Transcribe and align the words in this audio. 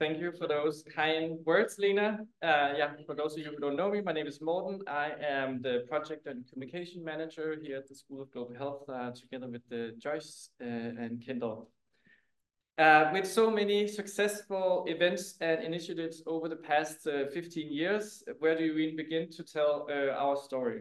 Thank 0.00 0.18
you 0.18 0.32
for 0.32 0.48
those 0.48 0.82
kind 0.96 1.36
words, 1.44 1.76
Lena. 1.78 2.20
Uh, 2.42 2.72
yeah, 2.74 2.92
for 3.04 3.14
those 3.14 3.34
of 3.34 3.40
you 3.40 3.50
who 3.50 3.58
don't 3.58 3.76
know 3.76 3.90
me, 3.90 4.00
my 4.00 4.12
name 4.12 4.26
is 4.26 4.40
Morten. 4.40 4.80
I 4.88 5.10
am 5.22 5.60
the 5.60 5.84
project 5.90 6.26
and 6.26 6.42
communication 6.50 7.04
manager 7.04 7.58
here 7.62 7.76
at 7.76 7.86
the 7.86 7.94
School 7.94 8.22
of 8.22 8.32
Global 8.32 8.54
Health, 8.54 8.88
uh, 8.88 9.10
together 9.10 9.46
with 9.46 9.60
uh, 9.70 9.92
Joyce 9.98 10.48
uh, 10.62 10.64
and 10.64 11.22
Kendall. 11.22 11.70
Uh, 12.78 13.10
with 13.12 13.26
so 13.26 13.50
many 13.50 13.86
successful 13.86 14.86
events 14.88 15.34
and 15.42 15.62
initiatives 15.62 16.22
over 16.26 16.48
the 16.48 16.56
past 16.56 17.06
uh, 17.06 17.26
15 17.34 17.70
years, 17.70 18.24
where 18.38 18.56
do 18.56 18.74
we 18.74 18.96
begin 18.96 19.30
to 19.32 19.44
tell 19.44 19.86
our 20.16 20.34
story? 20.34 20.80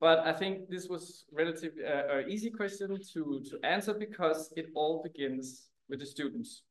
But 0.00 0.26
I 0.26 0.32
think 0.32 0.68
this 0.68 0.88
was 0.88 1.24
relatively 1.30 1.84
easy 2.28 2.50
question 2.50 2.98
to, 3.12 3.44
to 3.48 3.60
answer 3.62 3.94
because 3.94 4.52
it 4.56 4.70
all 4.74 5.04
begins 5.04 5.68
with 5.88 6.00
the 6.00 6.06
students. 6.06 6.62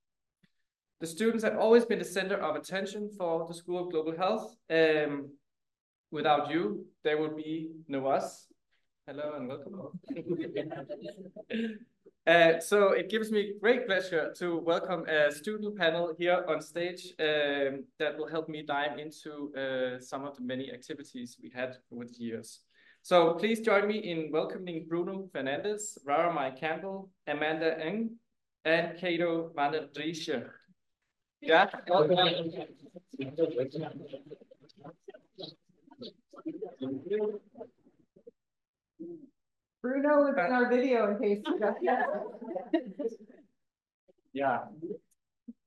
The 0.99 1.07
students 1.07 1.45
have 1.45 1.57
always 1.57 1.85
been 1.85 1.99
the 1.99 2.03
center 2.03 2.35
of 2.35 2.57
attention 2.57 3.09
for 3.17 3.47
the 3.47 3.53
School 3.53 3.85
of 3.85 3.89
Global 3.89 4.17
Health. 4.17 4.57
Um, 4.69 5.29
without 6.11 6.51
you, 6.51 6.87
there 7.05 7.17
would 7.17 7.37
be 7.37 7.71
no 7.87 8.07
us. 8.07 8.47
Hello 9.07 9.31
and 9.37 9.47
welcome. 9.47 9.97
uh, 12.27 12.59
so 12.59 12.89
it 12.91 13.09
gives 13.09 13.31
me 13.31 13.53
great 13.61 13.87
pleasure 13.87 14.33
to 14.39 14.57
welcome 14.57 15.05
a 15.07 15.31
student 15.31 15.77
panel 15.77 16.13
here 16.19 16.43
on 16.49 16.61
stage 16.61 17.13
um, 17.17 17.85
that 17.97 18.17
will 18.17 18.27
help 18.27 18.49
me 18.49 18.61
dive 18.61 18.99
into 18.99 19.53
uh, 19.55 20.01
some 20.01 20.25
of 20.25 20.35
the 20.35 20.43
many 20.43 20.69
activities 20.69 21.37
we 21.41 21.49
had 21.49 21.77
over 21.93 22.03
the 22.03 22.17
years. 22.17 22.59
So 23.03 23.35
please 23.35 23.61
join 23.61 23.87
me 23.87 23.99
in 23.99 24.31
welcoming 24.33 24.85
Bruno 24.85 25.29
Fernandes, 25.33 25.97
Rara 26.05 26.33
Mai 26.33 26.51
Cambell, 26.51 27.07
Amanda 27.25 27.79
Ng, 27.87 28.17
and 28.65 28.99
Cato 28.99 29.53
Vandendriessche. 29.55 30.58
Yeah. 31.41 31.67
Bruno 39.81 40.23
was 40.23 40.35
in 40.37 40.53
our 40.53 40.69
video 40.69 41.11
in 41.11 41.19
case 41.19 41.41
you 41.45 41.59
got 41.59 41.75
Yeah. 44.33 44.59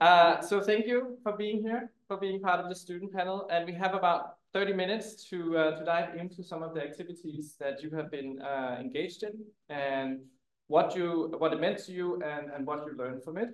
Uh, 0.00 0.41
so 0.41 0.61
thank 0.61 0.86
you 0.86 1.16
for 1.22 1.33
being 1.36 1.62
here, 1.62 1.91
for 2.08 2.16
being 2.16 2.41
part 2.41 2.61
of 2.61 2.68
the 2.68 2.74
student 2.74 3.12
panel. 3.12 3.48
And 3.50 3.66
we 3.66 3.72
have 3.72 3.94
about 3.94 4.36
30 4.52 4.74
minutes 4.74 5.24
to, 5.30 5.56
uh, 5.56 5.78
to 5.78 5.84
dive 5.84 6.16
into 6.16 6.42
some 6.42 6.62
of 6.62 6.74
the 6.74 6.83
activities 6.83 7.55
that 7.58 7.83
you 7.83 7.91
have 7.91 8.11
been 8.11 8.41
uh, 8.42 8.77
engaged 8.78 9.22
in 9.22 9.33
and 9.68 10.20
what 10.66 10.94
you 10.94 11.34
what 11.39 11.52
it 11.52 11.61
meant 11.61 11.78
to 11.84 11.92
you 11.92 12.22
and, 12.22 12.50
and 12.50 12.66
what 12.66 12.84
you 12.86 12.96
learned 12.96 13.22
from 13.22 13.36
it. 13.39 13.50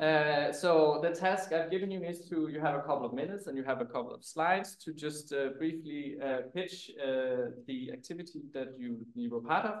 Uh, 0.00 0.50
so 0.50 0.98
the 1.02 1.10
task 1.10 1.52
I've 1.52 1.70
given 1.70 1.90
you 1.90 2.02
is 2.02 2.26
to, 2.30 2.48
you 2.48 2.58
have 2.60 2.74
a 2.74 2.80
couple 2.80 3.04
of 3.04 3.12
minutes 3.12 3.48
and 3.48 3.56
you 3.56 3.64
have 3.64 3.82
a 3.82 3.84
couple 3.84 4.14
of 4.14 4.24
slides 4.24 4.76
to 4.76 4.94
just 4.94 5.32
uh, 5.34 5.50
briefly 5.58 6.16
uh, 6.24 6.38
pitch 6.54 6.90
uh, 7.02 7.50
the 7.66 7.90
activity 7.92 8.40
that 8.54 8.68
you, 8.78 9.04
you 9.14 9.28
were 9.28 9.42
part 9.42 9.66
of. 9.66 9.74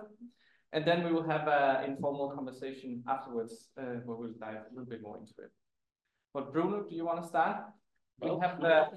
And 0.72 0.84
then 0.84 1.04
we 1.04 1.12
will 1.12 1.26
have 1.26 1.48
an 1.48 1.90
informal 1.90 2.30
conversation 2.30 3.02
afterwards 3.08 3.70
uh, 3.78 4.00
where 4.04 4.16
we'll 4.16 4.34
dive 4.38 4.56
a 4.56 4.74
little 4.74 4.88
bit 4.88 5.02
more 5.02 5.16
into 5.16 5.32
it. 5.38 5.50
But 6.34 6.52
Bruno, 6.52 6.84
do 6.88 6.94
you 6.94 7.06
want 7.06 7.22
to 7.22 7.26
start? 7.26 7.56
Well, 8.20 8.38
we 8.38 8.46
have 8.46 8.60
the 8.60 8.88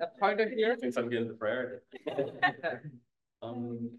a 0.00 0.06
pointer 0.18 0.48
here. 0.48 0.76
Since 0.80 0.96
I'm 0.96 1.10
getting 1.10 1.28
the 1.28 1.34
priority. 1.34 1.78
um, 3.42 3.90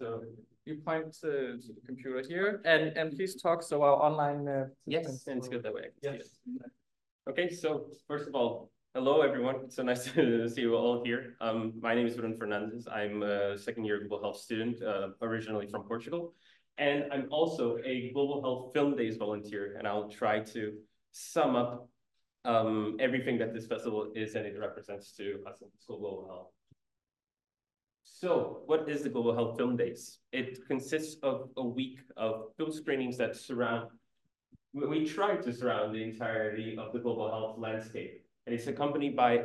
so 0.00 0.22
you 0.68 0.76
point 0.76 1.12
to, 1.20 1.58
to 1.64 1.72
the 1.74 1.80
computer 1.86 2.22
here 2.28 2.60
and, 2.64 2.96
and 2.96 3.16
please 3.16 3.40
talk 3.40 3.62
so 3.62 3.82
our 3.82 3.94
online. 3.94 4.46
Uh, 4.46 4.66
yes, 4.86 5.26
and 5.26 5.38
it's 5.38 5.48
good 5.48 5.62
that 5.62 5.74
way. 5.74 5.86
Yes. 6.02 6.38
Okay, 7.28 7.48
so 7.50 7.86
first 8.06 8.28
of 8.28 8.34
all, 8.34 8.70
hello 8.94 9.22
everyone. 9.22 9.56
It's 9.64 9.76
so 9.76 9.82
nice 9.82 10.04
to 10.12 10.48
see 10.48 10.60
you 10.62 10.74
all 10.74 11.02
here. 11.04 11.36
Um, 11.40 11.72
my 11.80 11.94
name 11.94 12.06
is 12.06 12.14
Bruno 12.14 12.36
Fernandes. 12.36 12.84
I'm 12.90 13.22
a 13.22 13.58
second 13.58 13.84
year 13.84 13.98
global 14.00 14.22
health 14.22 14.40
student, 14.40 14.82
uh, 14.82 15.08
originally 15.22 15.66
from 15.66 15.82
Portugal. 15.84 16.34
And 16.76 17.04
I'm 17.12 17.26
also 17.30 17.78
a 17.84 18.12
Global 18.12 18.40
Health 18.40 18.72
Film 18.72 18.94
Days 18.94 19.16
volunteer, 19.16 19.74
and 19.78 19.88
I'll 19.88 20.08
try 20.08 20.40
to 20.54 20.74
sum 21.10 21.56
up 21.56 21.88
um, 22.44 22.96
everything 23.00 23.36
that 23.38 23.52
this 23.52 23.66
festival 23.66 24.12
is 24.14 24.36
and 24.36 24.46
it 24.46 24.56
represents 24.58 25.12
to 25.16 25.40
us 25.46 25.60
in 25.60 25.68
Global 25.86 26.26
Health. 26.28 26.52
So 28.20 28.62
what 28.66 28.88
is 28.88 29.04
the 29.04 29.08
Global 29.08 29.32
Health 29.32 29.56
Film 29.56 29.76
Days? 29.76 30.18
It 30.32 30.66
consists 30.66 31.18
of 31.22 31.50
a 31.56 31.62
week 31.62 32.00
of 32.16 32.46
film 32.56 32.72
screenings 32.72 33.16
that 33.18 33.36
surround, 33.36 33.90
we 34.72 35.06
try 35.06 35.36
to 35.36 35.52
surround 35.52 35.94
the 35.94 36.02
entirety 36.02 36.76
of 36.76 36.92
the 36.92 36.98
global 36.98 37.30
health 37.30 37.60
landscape. 37.60 38.24
And 38.46 38.56
it's 38.56 38.66
accompanied 38.66 39.14
by 39.14 39.44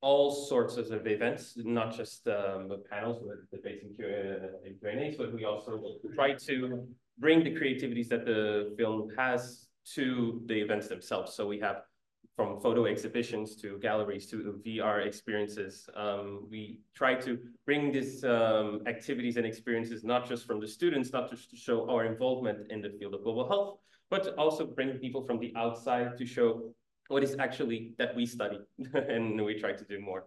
all 0.00 0.30
sorts 0.30 0.76
of 0.76 1.08
events, 1.08 1.54
not 1.56 1.96
just 1.96 2.28
um, 2.28 2.70
panels 2.88 3.20
with 3.20 3.50
debates 3.50 3.82
and 3.82 3.96
Q&As, 3.96 5.16
but 5.16 5.34
we 5.34 5.44
also 5.44 5.82
try 6.14 6.34
to 6.34 6.86
bring 7.18 7.42
the 7.42 7.56
creativities 7.56 8.08
that 8.10 8.24
the 8.24 8.76
film 8.78 9.08
has 9.18 9.66
to 9.94 10.40
the 10.46 10.54
events 10.54 10.86
themselves. 10.86 11.34
So 11.34 11.48
we 11.48 11.58
have 11.58 11.78
from 12.38 12.60
photo 12.60 12.86
exhibitions 12.86 13.56
to 13.56 13.80
galleries 13.80 14.26
to 14.30 14.62
VR 14.64 15.04
experiences. 15.04 15.90
Um, 15.96 16.46
we 16.48 16.78
try 16.94 17.16
to 17.16 17.36
bring 17.66 17.90
these 17.90 18.22
um, 18.22 18.82
activities 18.86 19.36
and 19.36 19.44
experiences, 19.44 20.04
not 20.04 20.28
just 20.28 20.46
from 20.46 20.60
the 20.60 20.68
students, 20.68 21.12
not 21.12 21.28
just 21.28 21.50
to 21.50 21.56
show 21.56 21.90
our 21.90 22.04
involvement 22.04 22.70
in 22.70 22.80
the 22.80 22.90
field 22.90 23.14
of 23.14 23.24
global 23.24 23.48
health, 23.48 23.80
but 24.08 24.36
also 24.38 24.64
bring 24.64 24.90
people 24.98 25.26
from 25.26 25.40
the 25.40 25.52
outside 25.56 26.16
to 26.16 26.24
show 26.24 26.72
what 27.08 27.24
is 27.24 27.34
actually 27.40 27.94
that 27.98 28.14
we 28.14 28.24
study 28.24 28.60
and 28.94 29.44
we 29.44 29.58
try 29.58 29.72
to 29.72 29.84
do 29.86 29.98
more. 30.00 30.22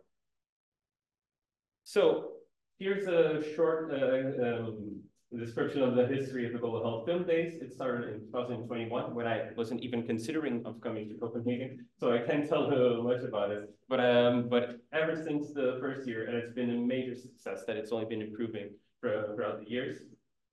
So 1.85 2.31
here's 2.78 3.07
a 3.07 3.41
short 3.55 3.89
uh, 3.89 4.47
um, 4.47 4.99
description 5.37 5.81
of 5.81 5.95
the 5.95 6.05
history 6.05 6.45
of 6.45 6.53
the 6.53 6.59
Global 6.59 6.83
Health 6.83 7.05
Film 7.05 7.23
Days. 7.23 7.61
It 7.61 7.71
started 7.71 8.09
in 8.09 8.19
2021 8.27 9.15
when 9.15 9.27
I 9.27 9.49
wasn't 9.55 9.81
even 9.81 10.05
considering 10.05 10.65
of 10.65 10.81
coming 10.81 11.07
to 11.09 11.15
Copenhagen, 11.15 11.85
so 11.99 12.11
I 12.11 12.19
can't 12.19 12.47
tell 12.47 12.71
you 12.71 13.01
much 13.03 13.23
about 13.23 13.51
it. 13.51 13.69
But 13.87 13.99
um, 13.99 14.49
but 14.49 14.81
ever 14.91 15.15
since 15.15 15.53
the 15.53 15.77
first 15.79 16.07
year, 16.07 16.25
and 16.27 16.35
it's 16.35 16.53
been 16.53 16.69
a 16.69 16.77
major 16.77 17.15
success 17.15 17.63
that 17.67 17.77
it's 17.77 17.91
only 17.91 18.05
been 18.05 18.21
improving 18.21 18.71
for, 18.99 19.33
throughout 19.35 19.59
the 19.59 19.69
years. 19.69 19.99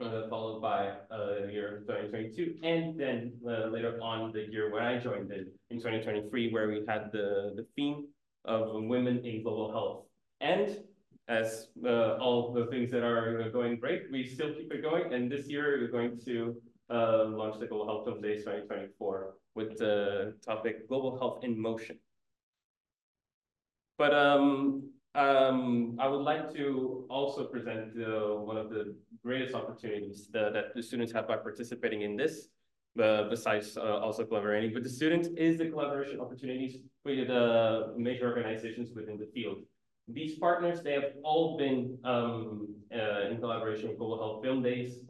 Uh, 0.01 0.29
followed 0.29 0.63
by 0.63 0.91
uh, 1.11 1.47
the 1.47 1.51
year 1.51 1.83
2022, 1.89 2.55
and 2.63 2.97
then 2.97 3.33
uh, 3.45 3.67
later 3.67 3.99
on 4.01 4.31
the 4.31 4.47
year 4.49 4.73
when 4.73 4.81
I 4.81 4.97
joined 5.01 5.33
in, 5.33 5.51
in 5.71 5.79
2023, 5.79 6.53
where 6.53 6.69
we 6.69 6.85
had 6.87 7.11
the, 7.11 7.53
the 7.57 7.67
theme 7.75 8.07
of 8.45 8.71
women 8.75 9.25
in 9.27 9.43
global 9.43 9.73
health. 9.73 10.05
And 10.41 10.85
as 11.29 11.69
uh, 11.85 12.17
all 12.17 12.53
the 12.53 12.67
things 12.67 12.91
that 12.91 13.05
are 13.05 13.51
going 13.51 13.79
great, 13.79 14.11
we 14.11 14.27
still 14.27 14.53
keep 14.55 14.73
it 14.73 14.83
going. 14.83 15.13
And 15.13 15.31
this 15.31 15.47
year, 15.47 15.79
we're 15.81 15.93
going 15.93 16.19
to 16.25 16.57
uh, 16.91 17.27
launch 17.27 17.61
the 17.61 17.67
Global 17.67 17.87
Health 17.87 18.05
Film 18.07 18.23
Days 18.23 18.45
2024 18.45 19.35
with 19.55 19.77
the 19.79 20.35
topic 20.45 20.89
Global 20.89 21.19
Health 21.19 21.45
in 21.45 21.61
Motion. 21.61 21.99
But 23.99 24.15
um, 24.15 24.91
um, 25.15 25.97
I 25.99 26.07
would 26.09 26.23
like 26.23 26.55
to 26.55 27.05
also 27.11 27.45
present 27.45 27.93
uh, 28.01 28.37
one 28.37 28.57
of 28.57 28.71
the 28.71 28.95
greatest 29.23 29.55
opportunities 29.55 30.29
the, 30.33 30.51
that 30.53 30.75
the 30.75 30.83
students 30.83 31.13
have 31.13 31.29
by 31.29 31.37
participating 31.37 32.03
in 32.03 32.17
this, 32.17 32.49
uh, 33.03 33.29
besides 33.29 33.77
uh, 33.77 33.99
also 33.99 34.25
collaborating 34.25 34.73
with 34.73 34.85
the 34.85 34.89
students, 34.89 35.29
is 35.37 35.59
the 35.59 35.69
collaboration 35.69 36.21
opportunities 36.21 36.79
with 37.05 37.29
uh, 37.29 37.89
major 37.97 38.29
organizations 38.29 38.93
within 38.95 39.19
the 39.19 39.27
field. 39.35 39.59
These 40.11 40.39
partners, 40.39 40.81
they 40.83 40.93
have 40.93 41.13
all 41.23 41.59
been 41.59 41.99
um, 42.05 42.75
uh, 42.95 43.29
in 43.29 43.39
collaboration 43.39 43.89
with 43.89 43.99
Global 43.99 44.19
Health 44.19 44.43
Film 44.43 44.63
Days 44.63 45.01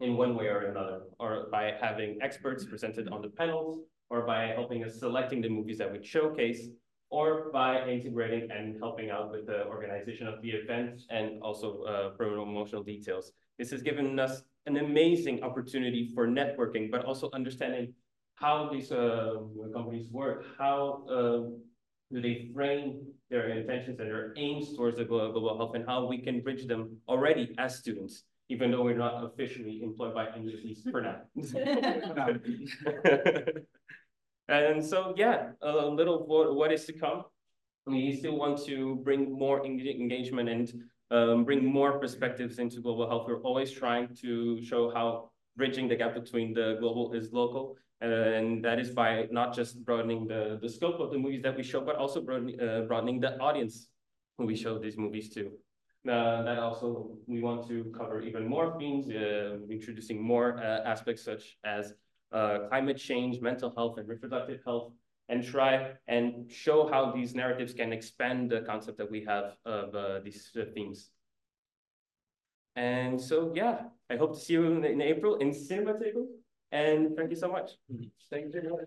in 0.00 0.16
one 0.16 0.34
way 0.34 0.46
or 0.46 0.70
another, 0.70 1.02
or 1.20 1.48
by 1.50 1.72
having 1.80 2.18
experts 2.22 2.64
presented 2.64 3.08
on 3.08 3.20
the 3.20 3.28
panels, 3.28 3.80
or 4.08 4.26
by 4.26 4.46
helping 4.48 4.82
us 4.84 4.98
selecting 4.98 5.42
the 5.42 5.48
movies 5.48 5.78
that 5.78 5.92
we 5.92 6.02
showcase, 6.02 6.68
or 7.10 7.50
by 7.52 7.86
integrating 7.88 8.50
and 8.50 8.78
helping 8.78 9.10
out 9.10 9.30
with 9.30 9.46
the 9.46 9.66
organization 9.66 10.26
of 10.26 10.40
the 10.42 10.50
event 10.50 11.02
and 11.10 11.40
also 11.42 11.82
uh, 11.82 12.08
promotional 12.10 12.82
details. 12.82 13.32
This 13.58 13.70
has 13.70 13.82
given 13.82 14.18
us 14.18 14.42
an 14.66 14.78
amazing 14.78 15.42
opportunity 15.42 16.10
for 16.14 16.26
networking, 16.26 16.90
but 16.90 17.04
also 17.04 17.30
understanding 17.32 17.92
how 18.34 18.68
these 18.70 18.90
uh, 18.92 19.36
companies 19.72 20.08
work, 20.10 20.44
how 20.58 21.04
uh, 21.08 21.50
do 22.12 22.20
they 22.20 22.50
frame 22.54 23.00
their 23.30 23.48
intentions 23.48 23.98
and 23.98 24.08
their 24.08 24.32
aims 24.36 24.76
towards 24.76 24.96
the 24.96 25.04
global 25.04 25.56
health 25.56 25.74
and 25.74 25.84
how 25.86 26.06
we 26.06 26.18
can 26.18 26.40
bridge 26.40 26.66
them 26.66 26.96
already 27.08 27.54
as 27.58 27.76
students, 27.76 28.22
even 28.48 28.70
though 28.70 28.82
we're 28.82 28.96
not 28.96 29.24
officially 29.24 29.82
employed 29.82 30.14
by 30.14 30.28
any 30.36 30.54
of 30.54 30.62
these 30.62 30.86
for 30.90 31.00
now. 31.00 31.16
and 34.48 34.84
so, 34.84 35.14
yeah, 35.16 35.50
a 35.62 35.86
little 35.86 36.26
what, 36.26 36.54
what 36.54 36.72
is 36.72 36.84
to 36.86 36.92
come. 36.92 37.24
We 37.86 38.16
still 38.16 38.36
want 38.36 38.64
to 38.66 38.96
bring 39.04 39.32
more 39.32 39.64
engagement 39.64 40.48
and 40.48 40.72
um, 41.10 41.44
bring 41.44 41.64
more 41.64 41.98
perspectives 41.98 42.58
into 42.58 42.80
global 42.80 43.08
health. 43.08 43.26
We're 43.28 43.42
always 43.42 43.70
trying 43.70 44.14
to 44.22 44.62
show 44.62 44.90
how 44.90 45.30
bridging 45.56 45.88
the 45.88 45.96
gap 45.96 46.14
between 46.14 46.52
the 46.52 46.76
global 46.80 47.12
is 47.12 47.32
local 47.32 47.76
And 48.00 48.62
that 48.64 48.78
is 48.78 48.90
by 48.90 49.26
not 49.30 49.54
just 49.54 49.84
broadening 49.84 50.26
the, 50.26 50.58
the 50.60 50.68
scope 50.68 51.00
of 51.00 51.10
the 51.10 51.18
movies 51.18 51.42
that 51.42 51.56
we 51.56 51.62
show, 51.62 51.80
but 51.80 51.96
also 51.96 52.20
broadening, 52.20 52.60
uh, 52.60 52.82
broadening 52.82 53.20
the 53.20 53.38
audience 53.38 53.88
who 54.36 54.44
we 54.44 54.54
show 54.54 54.78
these 54.78 54.98
movies 54.98 55.32
to. 55.34 55.50
Uh, 56.06 56.42
that 56.42 56.58
also, 56.58 57.16
we 57.26 57.40
want 57.40 57.66
to 57.66 57.92
cover 57.96 58.20
even 58.20 58.46
more 58.46 58.78
themes, 58.78 59.08
uh, 59.08 59.56
introducing 59.70 60.22
more 60.22 60.58
uh, 60.58 60.82
aspects 60.84 61.24
such 61.24 61.56
as 61.64 61.94
uh, 62.32 62.58
climate 62.68 62.96
change, 62.98 63.40
mental 63.40 63.72
health, 63.74 63.98
and 63.98 64.08
reproductive 64.08 64.60
health, 64.64 64.92
and 65.28 65.42
try 65.42 65.92
and 66.06 66.50
show 66.50 66.86
how 66.86 67.10
these 67.10 67.34
narratives 67.34 67.72
can 67.72 67.92
expand 67.92 68.50
the 68.50 68.60
concept 68.60 68.98
that 68.98 69.10
we 69.10 69.24
have 69.24 69.56
of 69.64 69.94
uh, 69.94 70.20
these 70.22 70.54
themes. 70.74 71.10
And 72.76 73.20
so, 73.20 73.52
yeah, 73.54 73.84
I 74.10 74.16
hope 74.16 74.34
to 74.34 74.40
see 74.40 74.52
you 74.52 74.64
in, 74.64 74.84
in 74.84 75.00
April 75.00 75.36
in 75.36 75.52
Cinema 75.52 75.98
Table. 75.98 76.28
And 76.72 77.16
thank 77.16 77.30
you 77.30 77.36
so 77.36 77.48
much. 77.48 77.70
Thank 78.30 78.54
you. 78.54 78.78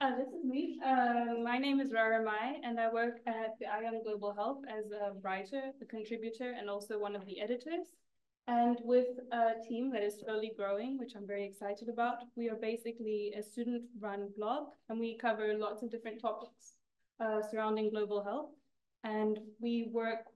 Uh, 0.00 0.16
this 0.16 0.28
is 0.28 0.44
me. 0.44 0.80
Uh, 0.84 1.38
my 1.44 1.58
name 1.58 1.78
is 1.78 1.92
Raramai, 1.92 2.58
and 2.64 2.80
I 2.80 2.92
work 2.92 3.20
at 3.26 3.56
the 3.60 3.66
IAM 3.66 4.02
Global 4.02 4.34
Health 4.34 4.62
as 4.68 4.90
a 4.90 5.12
writer, 5.22 5.70
a 5.80 5.84
contributor, 5.84 6.54
and 6.58 6.68
also 6.68 6.98
one 6.98 7.14
of 7.14 7.24
the 7.24 7.40
editors. 7.40 7.86
And 8.48 8.78
with 8.82 9.06
a 9.30 9.52
team 9.68 9.92
that 9.92 10.02
is 10.02 10.18
slowly 10.18 10.52
growing, 10.56 10.98
which 10.98 11.12
I'm 11.14 11.26
very 11.26 11.44
excited 11.44 11.88
about, 11.88 12.24
we 12.36 12.48
are 12.48 12.56
basically 12.56 13.32
a 13.38 13.42
student-run 13.42 14.30
blog, 14.36 14.70
and 14.88 14.98
we 14.98 15.16
cover 15.16 15.54
lots 15.54 15.84
of 15.84 15.90
different 15.92 16.20
topics 16.20 16.74
uh, 17.20 17.40
surrounding 17.40 17.90
global 17.90 18.24
health. 18.24 18.50
And 19.04 19.38
we 19.60 19.90
work 19.92 20.26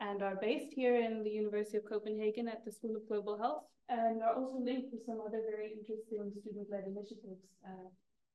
and 0.00 0.22
are 0.22 0.36
based 0.36 0.72
here 0.74 0.96
in 0.96 1.22
the 1.22 1.30
University 1.30 1.78
of 1.78 1.84
Copenhagen 1.88 2.48
at 2.48 2.64
the 2.64 2.72
School 2.72 2.96
of 2.96 3.08
Global 3.08 3.38
Health, 3.38 3.64
and 3.88 4.22
are 4.22 4.34
also 4.34 4.58
linked 4.58 4.90
to 4.90 4.98
some 5.06 5.20
other 5.26 5.42
very 5.50 5.72
interesting 5.72 6.32
student-led 6.40 6.84
initiatives 6.86 7.44
uh, 7.64 7.88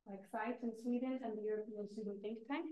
like 0.07 0.25
SITE 0.31 0.57
in 0.63 0.71
Sweden 0.81 1.19
and 1.24 1.38
the 1.38 1.44
European 1.44 1.88
Student 1.92 2.21
Think 2.21 2.39
Tank. 2.48 2.66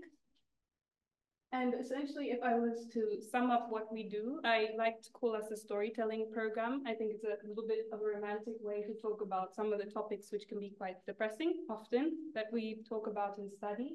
And 1.52 1.74
essentially, 1.80 2.26
if 2.26 2.42
I 2.42 2.54
was 2.58 2.86
to 2.92 3.20
sum 3.30 3.50
up 3.50 3.68
what 3.70 3.90
we 3.90 4.06
do, 4.06 4.38
I 4.44 4.68
like 4.76 5.00
to 5.02 5.10
call 5.12 5.34
us 5.34 5.50
a 5.50 5.56
storytelling 5.56 6.30
program. 6.32 6.82
I 6.86 6.92
think 6.92 7.14
it's 7.14 7.24
a 7.24 7.48
little 7.48 7.66
bit 7.66 7.86
of 7.90 8.00
a 8.00 8.04
romantic 8.04 8.54
way 8.60 8.82
to 8.82 8.92
talk 9.00 9.22
about 9.22 9.54
some 9.54 9.72
of 9.72 9.78
the 9.78 9.90
topics 9.90 10.30
which 10.30 10.46
can 10.46 10.60
be 10.60 10.74
quite 10.76 10.96
depressing 11.06 11.64
often 11.70 12.32
that 12.34 12.46
we 12.52 12.82
talk 12.86 13.06
about 13.06 13.38
in 13.38 13.48
study. 13.56 13.94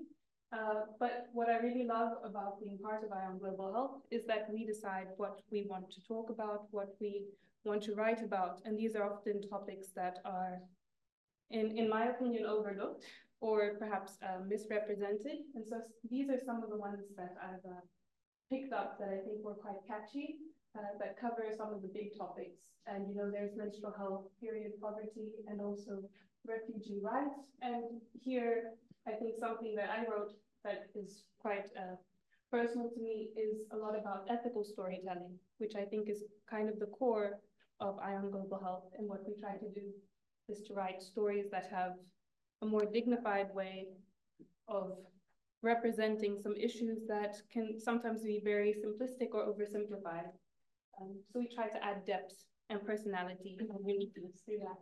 Uh, 0.54 0.86
but 1.00 1.30
what 1.34 1.50
I 1.50 1.58
really 1.58 1.86
love 1.86 2.12
about 2.24 2.62
being 2.62 2.78
part 2.78 3.04
of 3.04 3.10
IAM 3.10 3.40
Global 3.40 3.74
Health 3.74 4.02
is 4.12 4.26
that 4.28 4.48
we 4.54 4.66
decide 4.66 5.08
what 5.18 5.42
we 5.52 5.66
want 5.68 5.90
to 5.92 6.02
talk 6.08 6.30
about, 6.30 6.68
what 6.70 6.90
we 7.02 7.24
want 7.64 7.82
to 7.84 7.96
write 7.96 8.22
about. 8.22 8.62
And 8.66 8.78
these 8.78 8.96
are 8.96 9.04
often 9.04 9.42
topics 9.50 9.88
that 9.96 10.20
are, 10.26 10.60
in, 11.50 11.76
in 11.78 11.90
my 11.90 12.06
opinion, 12.10 12.46
overlooked 12.46 13.06
or 13.42 13.72
perhaps 13.80 14.18
uh, 14.22 14.44
misrepresented. 14.48 15.40
And 15.56 15.66
so 15.68 15.82
these 16.10 16.30
are 16.30 16.40
some 16.46 16.62
of 16.62 16.70
the 16.70 16.78
ones 16.78 17.02
that 17.18 17.36
I've 17.42 17.66
uh, 17.72 17.82
picked 18.52 18.74
up 18.74 19.00
that 19.00 19.10
I 19.10 19.18
think 19.26 19.44
were 19.44 19.56
quite 19.56 19.82
catchy, 19.88 20.36
uh, 20.78 20.98
that 21.00 21.20
cover 21.20 21.46
some 21.56 21.74
of 21.74 21.82
the 21.82 21.88
big 21.88 22.18
topics. 22.18 22.58
And, 22.88 23.08
you 23.08 23.16
know, 23.16 23.32
there's 23.32 23.56
menstrual 23.56 23.94
health, 23.98 24.26
period 24.42 24.74
poverty, 24.82 25.32
and 25.48 25.62
also 25.62 26.04
refugee 26.46 27.00
rights. 27.02 27.40
And 27.62 28.02
here, 28.20 28.74
I 29.08 29.12
think 29.12 29.36
something 29.40 29.76
that 29.76 29.90
I 29.90 30.04
wrote 30.10 30.34
that 30.64 30.88
is 30.96 31.24
quite 31.40 31.68
uh, 31.78 31.96
personal 32.52 32.90
to 32.90 33.02
me 33.02 33.30
is 33.36 33.62
a 33.72 33.78
lot 33.78 33.98
about 33.98 34.28
ethical 34.30 34.64
storytelling, 34.64 35.38
which 35.58 35.76
I 35.76 35.86
think 35.86 36.10
is 36.10 36.24
kind 36.50 36.70
of 36.70 36.80
the 36.80 36.88
core 36.88 37.40
of 37.80 38.00
IAM 38.06 38.32
Global 38.32 38.60
Health. 38.60 38.86
And 38.98 39.08
what 39.08 39.26
we 39.28 39.34
try 39.40 39.56
to 39.56 39.70
do 39.70 39.88
is 40.50 40.62
to 40.64 40.74
write 40.74 41.02
stories 41.02 41.46
that 41.52 41.68
have 41.72 41.94
a 42.62 42.66
more 42.66 42.86
dignified 42.86 43.54
way 43.54 43.88
of 44.68 44.98
representing 45.62 46.38
some 46.42 46.56
issues 46.56 47.00
that 47.08 47.42
can 47.52 47.80
sometimes 47.80 48.24
be 48.24 48.42
very 48.44 48.76
simplistic 48.84 49.30
or 49.34 49.48
oversimplified. 49.48 50.28
Um, 51.00 51.16
so 51.32 51.40
we 51.40 51.48
try 51.54 51.68
to 51.68 51.84
add 51.84 52.06
depth 52.06 52.34
and 52.70 52.86
personality 52.86 53.58
and 53.60 53.70
uniqueness 53.86 54.42
through 54.46 54.60
that. 54.60 54.80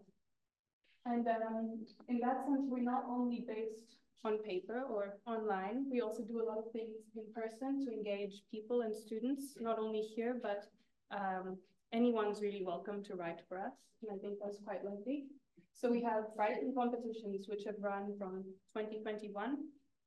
And 1.06 1.28
um, 1.28 1.86
in 2.10 2.20
that 2.20 2.46
sense, 2.46 2.68
we're 2.70 2.84
not 2.84 3.06
only 3.10 3.44
based 3.48 3.98
on 4.24 4.38
paper 4.44 4.84
or 4.88 5.18
online, 5.26 5.86
we 5.92 6.02
also 6.02 6.24
do 6.24 6.42
a 6.42 6.46
lot 6.46 6.60
of 6.60 6.72
things 6.72 6.96
in 7.16 7.24
person 7.34 7.84
to 7.86 7.92
engage 7.92 8.44
people 8.52 8.82
and 8.82 8.94
students, 8.94 9.56
not 9.60 9.80
only 9.80 10.02
here, 10.02 10.38
but 10.42 10.66
um, 11.12 11.58
anyone's 11.92 12.42
really 12.42 12.64
welcome 12.64 13.04
to 13.06 13.16
write 13.16 13.42
for 13.50 13.58
us. 13.60 13.74
And 14.04 14.12
I 14.12 14.22
think 14.22 14.38
that's 14.42 14.60
quite 14.64 14.86
lovely. 14.86 15.26
So 15.74 15.90
we 15.90 16.04
have 16.04 16.26
writing 16.38 16.74
competitions 16.76 17.48
which 17.48 17.64
have 17.66 17.76
run 17.80 18.14
from 18.20 18.44
2021 18.78 19.58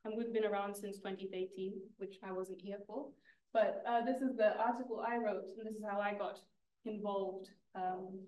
and 0.05 0.15
we've 0.17 0.33
been 0.33 0.45
around 0.45 0.75
since 0.75 0.99
2018, 0.99 1.73
which 1.97 2.17
I 2.23 2.31
wasn't 2.31 2.61
here 2.61 2.79
for. 2.87 3.07
But 3.55 3.85
uh, 3.89 4.05
this 4.05 4.21
is 4.21 4.37
the 4.37 4.59
article 4.59 5.01
I 5.07 5.17
wrote 5.17 5.47
and 5.57 5.65
this 5.65 5.77
is 5.77 5.85
how 5.89 6.01
I 6.01 6.13
got 6.13 6.41
involved 6.85 7.49
um, 7.77 8.19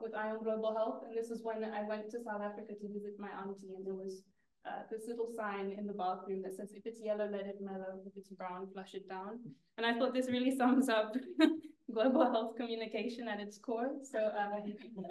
with 0.00 0.12
IAM 0.12 0.42
Global 0.42 0.74
Health. 0.74 1.04
And 1.06 1.16
this 1.16 1.30
is 1.30 1.40
when 1.44 1.62
I 1.62 1.84
went 1.84 2.10
to 2.10 2.18
South 2.18 2.42
Africa 2.42 2.74
to 2.74 2.88
visit 2.88 3.14
my 3.18 3.30
auntie 3.30 3.74
and 3.76 3.86
there 3.86 3.94
was 3.94 4.24
uh, 4.66 4.82
this 4.90 5.02
little 5.06 5.28
sign 5.36 5.74
in 5.78 5.86
the 5.86 5.92
bathroom 5.92 6.42
that 6.42 6.56
says, 6.56 6.72
if 6.74 6.84
it's 6.84 7.00
yellow, 7.02 7.28
let 7.30 7.46
it 7.46 7.58
mellow. 7.60 8.00
If 8.06 8.12
it's 8.16 8.30
brown, 8.30 8.68
flush 8.72 8.94
it 8.94 9.08
down. 9.08 9.38
And 9.78 9.86
I 9.86 9.96
thought 9.96 10.14
this 10.14 10.28
really 10.28 10.56
sums 10.62 10.88
up 10.88 11.14
global 11.94 12.24
health 12.24 12.56
communication 12.56 13.28
at 13.28 13.38
its 13.38 13.58
core. 13.58 13.92
So 14.02 14.18
um, 14.18 14.72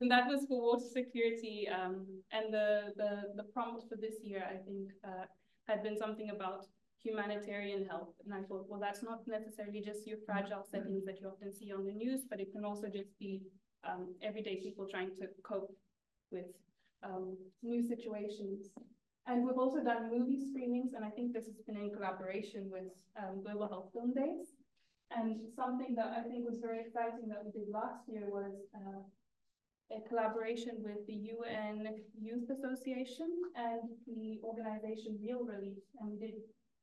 and 0.00 0.10
that 0.10 0.28
was 0.28 0.46
for 0.48 0.62
water 0.62 0.84
security. 0.92 1.68
Um, 1.68 2.06
and 2.30 2.54
the, 2.54 2.92
the, 2.96 3.22
the 3.36 3.42
prompt 3.42 3.88
for 3.88 3.96
this 3.96 4.14
year, 4.22 4.44
I 4.48 4.56
think, 4.64 4.90
uh, 5.04 5.24
had 5.66 5.82
been 5.82 5.98
something 5.98 6.30
about 6.30 6.66
humanitarian 7.04 7.86
help. 7.86 8.14
And 8.24 8.34
I 8.34 8.42
thought, 8.48 8.66
well, 8.68 8.80
that's 8.80 9.02
not 9.02 9.20
necessarily 9.26 9.80
just 9.80 10.06
your 10.06 10.18
fragile 10.26 10.64
settings 10.68 11.04
that 11.04 11.20
you 11.20 11.28
often 11.28 11.54
see 11.54 11.70
on 11.72 11.84
the 11.84 11.92
news, 11.92 12.22
but 12.28 12.40
it 12.40 12.50
can 12.52 12.64
also 12.64 12.88
just 12.88 13.16
be 13.20 13.42
um, 13.88 14.14
everyday 14.22 14.56
people 14.56 14.86
trying 14.90 15.10
to 15.16 15.28
cope 15.44 15.70
with 16.32 16.46
um, 17.02 17.36
new 17.62 17.86
situations. 17.86 18.70
And 19.26 19.44
we've 19.44 19.58
also 19.58 19.82
done 19.82 20.10
movie 20.10 20.40
screenings, 20.50 20.92
and 20.94 21.04
I 21.04 21.10
think 21.10 21.32
this 21.32 21.44
has 21.44 21.60
been 21.66 21.76
in 21.76 21.90
collaboration 21.92 22.68
with 22.70 22.92
um, 23.16 23.42
Global 23.42 23.68
Health 23.68 23.90
Film 23.92 24.12
Days. 24.14 24.48
And 25.10 25.40
something 25.54 25.94
that 25.96 26.12
I 26.18 26.22
think 26.28 26.48
was 26.48 26.58
very 26.60 26.80
exciting 26.80 27.28
that 27.28 27.44
we 27.44 27.52
did 27.52 27.68
last 27.68 28.08
year 28.08 28.24
was 28.26 28.52
uh, 28.74 29.00
a 29.92 30.08
collaboration 30.08 30.76
with 30.78 31.06
the 31.06 31.14
UN 31.36 31.86
Youth 32.18 32.48
Association 32.50 33.28
and 33.54 33.82
the 34.06 34.40
organization 34.42 35.18
Real 35.22 35.44
Relief, 35.44 35.78
and 36.00 36.10
we 36.10 36.16
did 36.16 36.34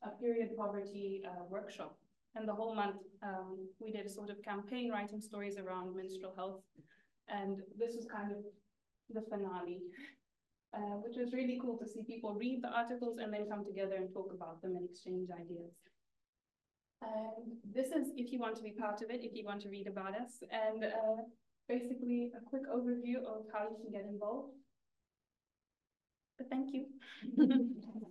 a 0.04 0.10
period 0.10 0.56
poverty 0.58 1.22
uh, 1.26 1.44
workshop. 1.50 1.98
And 2.36 2.48
the 2.48 2.54
whole 2.54 2.76
month, 2.76 2.98
um, 3.24 3.68
we 3.80 3.92
did 3.92 4.06
a 4.06 4.10
sort 4.10 4.30
of 4.30 4.42
campaign 4.42 4.90
writing 4.90 5.22
stories 5.22 5.58
around 5.58 5.96
menstrual 5.96 6.34
health. 6.36 6.62
And 7.28 7.58
this 7.78 7.96
was 7.96 8.06
kind 8.06 8.32
of 8.32 8.38
the 9.14 9.22
finale, 9.30 9.82
uh, 10.74 10.98
which 11.04 11.18
was 11.18 11.34
really 11.34 11.60
cool 11.62 11.78
to 11.78 11.88
see 11.88 12.04
people 12.04 12.34
read 12.36 12.64
the 12.64 12.70
articles 12.70 13.18
and 13.22 13.34
then 13.34 13.50
come 13.50 13.66
together 13.66 13.96
and 13.96 14.14
talk 14.14 14.32
about 14.34 14.62
them 14.62 14.76
and 14.78 14.90
exchange 14.90 15.30
ideas. 15.30 15.74
And 17.02 17.58
this 17.74 17.88
is 17.88 18.14
if 18.16 18.32
you 18.32 18.40
want 18.40 18.56
to 18.58 18.64
be 18.64 18.72
part 18.72 19.02
of 19.02 19.10
it, 19.10 19.24
if 19.24 19.34
you 19.34 19.44
want 19.44 19.62
to 19.64 19.70
read 19.70 19.88
about 19.88 20.16
us. 20.16 20.42
And 20.52 20.86
uh, 20.86 21.24
basically 21.68 22.32
a 22.36 22.50
quick 22.50 22.64
overview 22.70 23.18
of 23.18 23.46
how 23.54 23.64
you 23.64 23.78
can 23.82 23.92
get 23.92 24.06
involved. 24.06 24.54
But 26.38 26.50
thank 26.50 26.74
you. 26.74 26.86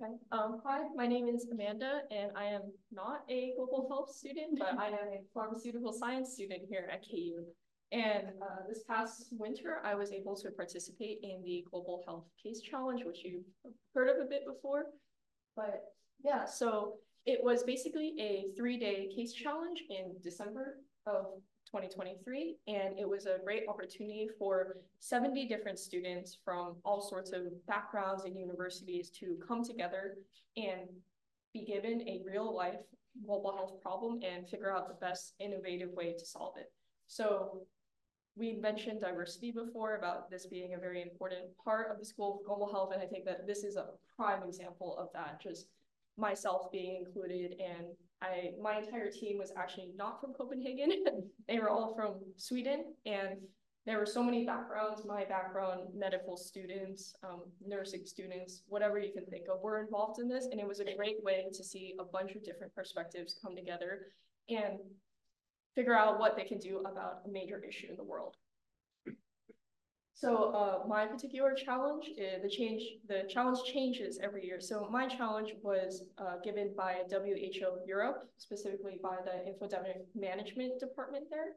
Okay. 0.00 0.14
Um, 0.30 0.60
hi, 0.64 0.82
my 0.94 1.06
name 1.06 1.26
is 1.26 1.46
Amanda, 1.50 2.02
and 2.10 2.30
I 2.36 2.44
am 2.44 2.62
not 2.92 3.24
a 3.28 3.52
global 3.56 3.88
health 3.88 4.14
student, 4.14 4.58
but 4.58 4.78
I 4.78 4.88
am 4.88 4.94
a 4.94 5.20
pharmaceutical 5.34 5.92
science 5.92 6.34
student 6.34 6.62
here 6.68 6.88
at 6.92 7.02
KU. 7.02 7.44
And 7.90 8.28
uh, 8.42 8.66
this 8.68 8.84
past 8.84 9.28
winter, 9.32 9.80
I 9.84 9.94
was 9.94 10.12
able 10.12 10.36
to 10.36 10.50
participate 10.50 11.20
in 11.22 11.42
the 11.42 11.64
Global 11.70 12.02
Health 12.06 12.26
Case 12.42 12.60
Challenge, 12.60 13.04
which 13.04 13.24
you've 13.24 13.44
heard 13.94 14.08
of 14.08 14.16
a 14.18 14.28
bit 14.28 14.42
before. 14.46 14.86
But 15.56 15.82
yeah, 16.22 16.44
so 16.44 16.98
it 17.26 17.40
was 17.42 17.62
basically 17.62 18.14
a 18.18 18.46
three-day 18.56 19.10
case 19.14 19.32
challenge 19.32 19.82
in 19.90 20.14
December 20.22 20.78
of 21.06 21.26
2023, 21.66 22.56
and 22.66 22.98
it 22.98 23.08
was 23.08 23.26
a 23.26 23.38
great 23.44 23.64
opportunity 23.68 24.28
for 24.38 24.78
70 25.00 25.46
different 25.46 25.78
students 25.78 26.38
from 26.44 26.76
all 26.84 27.02
sorts 27.02 27.32
of 27.32 27.42
backgrounds 27.66 28.24
and 28.24 28.38
universities 28.38 29.10
to 29.10 29.38
come 29.46 29.62
together 29.62 30.16
and 30.56 30.88
be 31.52 31.64
given 31.64 32.00
a 32.08 32.22
real-life 32.24 32.80
global 33.26 33.52
health 33.52 33.82
problem 33.82 34.20
and 34.22 34.48
figure 34.48 34.74
out 34.74 34.88
the 34.88 35.06
best 35.06 35.34
innovative 35.40 35.90
way 35.90 36.14
to 36.18 36.24
solve 36.24 36.54
it. 36.56 36.72
So 37.06 37.66
we 38.36 38.54
mentioned 38.54 39.00
diversity 39.00 39.50
before 39.50 39.96
about 39.96 40.30
this 40.30 40.46
being 40.46 40.74
a 40.74 40.78
very 40.78 41.02
important 41.02 41.46
part 41.62 41.90
of 41.90 41.98
the 41.98 42.04
School 42.04 42.38
of 42.38 42.46
Global 42.46 42.70
Health, 42.70 42.90
and 42.94 43.02
I 43.02 43.06
think 43.06 43.24
that 43.24 43.46
this 43.46 43.64
is 43.64 43.76
a 43.76 43.86
prime 44.16 44.42
example 44.44 44.96
of 44.96 45.08
that, 45.14 45.40
just 45.42 45.66
myself 46.18 46.70
being 46.72 47.04
included 47.04 47.54
and 47.60 47.86
I 48.20 48.50
my 48.60 48.78
entire 48.78 49.10
team 49.10 49.38
was 49.38 49.52
actually 49.56 49.92
not 49.96 50.20
from 50.20 50.32
Copenhagen. 50.32 51.04
they 51.48 51.58
were 51.58 51.70
all 51.70 51.94
from 51.94 52.16
Sweden 52.36 52.94
and 53.06 53.38
there 53.88 53.98
were 53.98 54.04
so 54.04 54.22
many 54.22 54.44
backgrounds, 54.44 55.06
my 55.06 55.24
background, 55.24 55.84
medical 55.96 56.36
students, 56.36 57.14
um, 57.22 57.44
nursing 57.66 58.04
students, 58.04 58.62
whatever 58.68 58.98
you 58.98 59.14
can 59.14 59.24
think 59.24 59.46
of, 59.50 59.62
were 59.62 59.80
involved 59.80 60.20
in 60.20 60.28
this. 60.28 60.46
And 60.50 60.60
it 60.60 60.68
was 60.68 60.80
a 60.80 60.94
great 60.94 61.24
way 61.24 61.46
to 61.50 61.64
see 61.64 61.94
a 61.98 62.04
bunch 62.04 62.34
of 62.34 62.44
different 62.44 62.74
perspectives 62.74 63.38
come 63.42 63.56
together 63.56 64.08
and 64.50 64.78
figure 65.74 65.96
out 65.96 66.20
what 66.20 66.36
they 66.36 66.44
can 66.44 66.58
do 66.58 66.80
about 66.80 67.22
a 67.24 67.30
major 67.30 67.62
issue 67.66 67.86
in 67.88 67.96
the 67.96 68.04
world. 68.04 68.36
So 70.20 70.52
uh, 70.52 70.88
my 70.88 71.06
particular 71.06 71.54
challenge, 71.54 72.10
is 72.16 72.42
the 72.42 72.48
change, 72.48 72.82
the 73.06 73.22
challenge 73.28 73.60
changes 73.72 74.18
every 74.20 74.44
year. 74.44 74.58
So 74.58 74.88
my 74.90 75.06
challenge 75.06 75.54
was 75.62 76.02
uh, 76.18 76.38
given 76.42 76.74
by 76.76 77.02
WHO 77.08 77.86
Europe, 77.86 78.28
specifically 78.36 78.98
by 79.00 79.18
the 79.24 79.48
infodemic 79.48 79.98
management 80.16 80.80
department 80.80 81.26
there. 81.30 81.52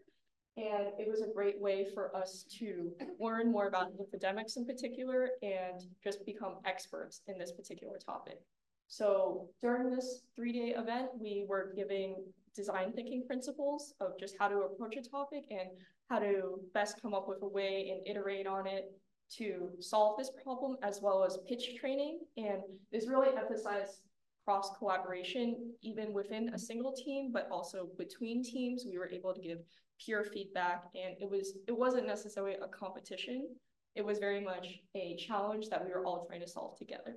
And 0.57 0.89
it 0.99 1.09
was 1.09 1.21
a 1.21 1.33
great 1.33 1.59
way 1.59 1.87
for 1.95 2.15
us 2.15 2.45
to 2.59 2.91
learn 3.19 3.51
more 3.51 3.67
about 3.67 3.93
infodemics 3.97 4.57
in 4.57 4.67
particular 4.67 5.29
and 5.41 5.81
just 6.03 6.23
become 6.23 6.57
experts 6.63 7.21
in 7.25 7.39
this 7.39 7.51
particular 7.51 7.97
topic. 7.97 8.41
So 8.87 9.49
during 9.63 9.89
this 9.89 10.21
three-day 10.35 10.75
event, 10.77 11.09
we 11.19 11.45
were 11.49 11.73
giving 11.75 12.25
design 12.55 12.91
thinking 12.93 13.23
principles 13.25 13.95
of 14.01 14.19
just 14.19 14.35
how 14.37 14.49
to 14.49 14.57
approach 14.59 14.97
a 14.97 15.01
topic 15.01 15.45
and 15.49 15.69
how 16.11 16.19
to 16.19 16.59
best 16.73 17.01
come 17.01 17.13
up 17.13 17.27
with 17.29 17.41
a 17.41 17.47
way 17.47 17.89
and 17.89 18.05
iterate 18.05 18.45
on 18.45 18.67
it 18.67 18.91
to 19.37 19.69
solve 19.79 20.17
this 20.17 20.29
problem, 20.43 20.75
as 20.83 20.99
well 21.01 21.23
as 21.23 21.39
pitch 21.47 21.75
training. 21.79 22.19
And 22.35 22.61
this 22.91 23.07
really 23.07 23.29
emphasized 23.37 24.01
cross 24.43 24.71
collaboration, 24.77 25.71
even 25.81 26.11
within 26.11 26.49
a 26.49 26.59
single 26.59 26.91
team, 26.91 27.31
but 27.31 27.47
also 27.49 27.87
between 27.97 28.43
teams. 28.43 28.83
We 28.85 28.97
were 28.97 29.09
able 29.09 29.33
to 29.33 29.39
give 29.39 29.59
peer 30.05 30.25
feedback, 30.25 30.83
and 30.95 31.15
it 31.21 31.29
was 31.29 31.53
it 31.67 31.77
wasn't 31.77 32.07
necessarily 32.07 32.55
a 32.61 32.67
competition. 32.67 33.47
It 33.95 34.03
was 34.03 34.19
very 34.19 34.41
much 34.41 34.67
a 34.95 35.15
challenge 35.15 35.69
that 35.69 35.83
we 35.83 35.91
were 35.91 36.05
all 36.05 36.25
trying 36.25 36.41
to 36.41 36.47
solve 36.47 36.77
together. 36.77 37.15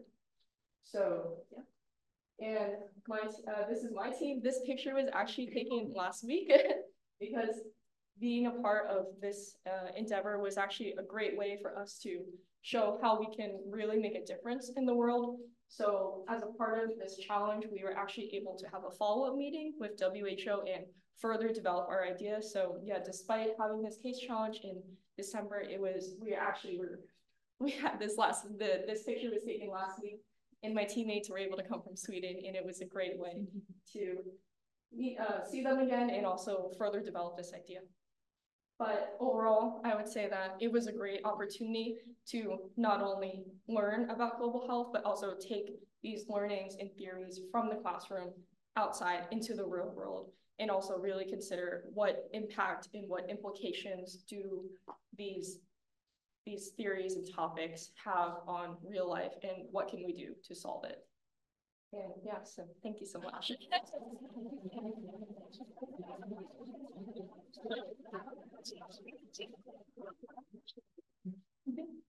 So 0.85 1.39
yeah. 1.51 1.63
And 2.41 2.73
my 3.09 3.19
uh, 3.19 3.69
this 3.69 3.81
is 3.81 3.91
my 3.93 4.11
team. 4.11 4.41
This 4.43 4.61
picture 4.65 4.95
was 4.95 5.09
actually 5.13 5.49
taken 5.49 5.93
last 5.97 6.25
week 6.25 6.53
because 7.21 7.61
being 8.21 8.47
a 8.47 8.51
part 8.51 8.87
of 8.89 9.07
this 9.21 9.57
uh, 9.67 9.89
endeavor 9.97 10.39
was 10.39 10.57
actually 10.57 10.95
a 10.99 11.03
great 11.03 11.37
way 11.37 11.59
for 11.61 11.77
us 11.77 11.99
to 12.03 12.21
show 12.63 12.99
how 13.03 13.19
we 13.19 13.35
can 13.35 13.59
really 13.69 13.99
make 13.99 14.15
a 14.15 14.25
difference 14.25 14.71
in 14.77 14.87
the 14.87 14.95
world. 14.95 15.39
So 15.69 16.25
as 16.29 16.43
a 16.43 16.57
part 16.57 16.83
of 16.83 16.91
this 16.99 17.17
challenge, 17.17 17.65
we 17.71 17.83
were 17.83 17.97
actually 17.97 18.31
able 18.35 18.57
to 18.59 18.67
have 18.73 18.83
a 18.87 18.91
follow-up 18.91 19.37
meeting 19.37 19.75
with 19.79 20.01
WHO 20.01 20.63
and 20.63 20.85
further 21.19 21.53
develop 21.53 21.89
our 21.89 22.05
idea. 22.05 22.41
So 22.43 22.79
yeah, 22.85 22.99
despite 23.05 23.51
having 23.61 23.83
this 23.83 23.99
case 24.03 24.19
challenge 24.19 24.61
in 24.63 24.81
December, 25.17 25.61
it 25.61 25.81
was, 25.81 26.15
we 26.21 26.35
actually 26.35 26.79
were, 26.79 27.01
we 27.61 27.73
had 27.73 27.99
this 27.99 28.17
last, 28.17 28.45
the 28.59 28.85
this 28.87 29.03
picture 29.05 29.31
was 29.31 29.43
taken 29.45 29.69
last 29.71 30.01
week 30.03 30.21
and 30.63 30.75
my 30.75 30.85
teammates 30.85 31.29
were 31.29 31.39
able 31.39 31.57
to 31.57 31.63
come 31.63 31.83
from 31.83 31.97
Sweden 31.97 32.37
and 32.47 32.57
it 32.57 32.65
was 32.65 32.81
a 32.81 32.87
great 32.87 33.19
way 33.19 33.45
to 33.93 34.17
meet, 34.93 35.19
uh, 35.19 35.45
see 35.45 35.63
them 35.63 35.79
again 35.81 36.11
and 36.11 36.25
also 36.25 36.71
further 36.79 37.01
develop 37.01 37.37
this 37.37 37.53
idea. 37.53 37.81
But 38.79 39.17
overall, 39.21 39.81
I 39.85 39.95
would 39.95 40.09
say 40.09 40.29
that 40.29 40.57
it 40.61 40.71
was 40.71 40.87
a 40.87 40.93
great 40.93 41.21
opportunity 41.25 41.97
to 42.27 42.71
not 42.77 43.01
only 43.01 43.45
learn 43.69 44.11
about 44.11 44.39
global 44.39 44.67
health, 44.67 44.89
but 44.93 45.05
also 45.05 45.35
take 45.35 45.71
these 46.03 46.29
learnings 46.29 46.77
and 46.81 46.91
theories 46.97 47.41
from 47.51 47.69
the 47.69 47.77
classroom 47.77 48.33
outside 48.77 49.29
into 49.31 49.55
the 49.55 49.65
real 49.65 49.93
world 49.95 50.31
and 50.59 50.71
also 50.71 50.97
really 50.97 51.25
consider 51.25 51.85
what 51.95 52.29
impact 52.33 52.89
and 52.95 53.09
what 53.09 53.29
implications 53.31 54.25
do 54.29 54.65
these 55.17 55.59
these 56.47 56.71
theories 56.77 57.17
and 57.17 57.27
topics 57.35 57.91
have 58.05 58.35
on 58.47 58.77
real 58.83 59.09
life 59.09 59.33
and 59.43 59.67
what 59.71 59.89
can 59.89 60.05
we 60.05 60.13
do 60.13 60.35
to 60.45 60.55
solve 60.55 60.85
it. 60.85 60.99
And 61.93 62.13
yeah, 62.25 62.43
so 62.45 62.65
thank 62.83 63.01
you 63.01 63.07
so 63.07 63.21
much. 63.21 63.53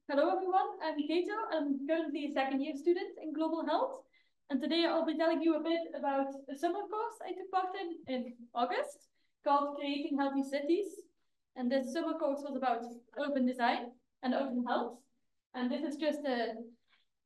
Hello 0.07 0.29
everyone, 0.29 0.69
I'm 0.81 0.95
Cato. 1.05 1.35
I'm 1.51 1.85
currently 1.85 2.27
a 2.27 2.31
second 2.31 2.61
year 2.61 2.73
student 2.75 3.17
in 3.21 3.33
global 3.33 3.65
health. 3.65 4.03
And 4.49 4.61
today 4.61 4.85
I'll 4.87 5.05
be 5.05 5.17
telling 5.17 5.41
you 5.41 5.55
a 5.55 5.63
bit 5.63 5.81
about 5.93 6.27
a 6.49 6.55
summer 6.55 6.79
course 6.89 7.17
I 7.25 7.33
took 7.33 7.51
part 7.51 7.75
in 7.75 7.97
in 8.07 8.33
August 8.53 9.09
called 9.43 9.75
Creating 9.75 10.17
Healthy 10.17 10.43
Cities. 10.43 10.87
And 11.57 11.69
this 11.69 11.91
summer 11.91 12.17
course 12.17 12.39
was 12.47 12.55
about 12.55 12.85
urban 13.19 13.45
design 13.45 13.91
and 14.23 14.33
urban 14.33 14.63
health. 14.65 14.99
And 15.55 15.69
this 15.69 15.83
is 15.83 15.97
just 15.97 16.19
a, 16.25 16.53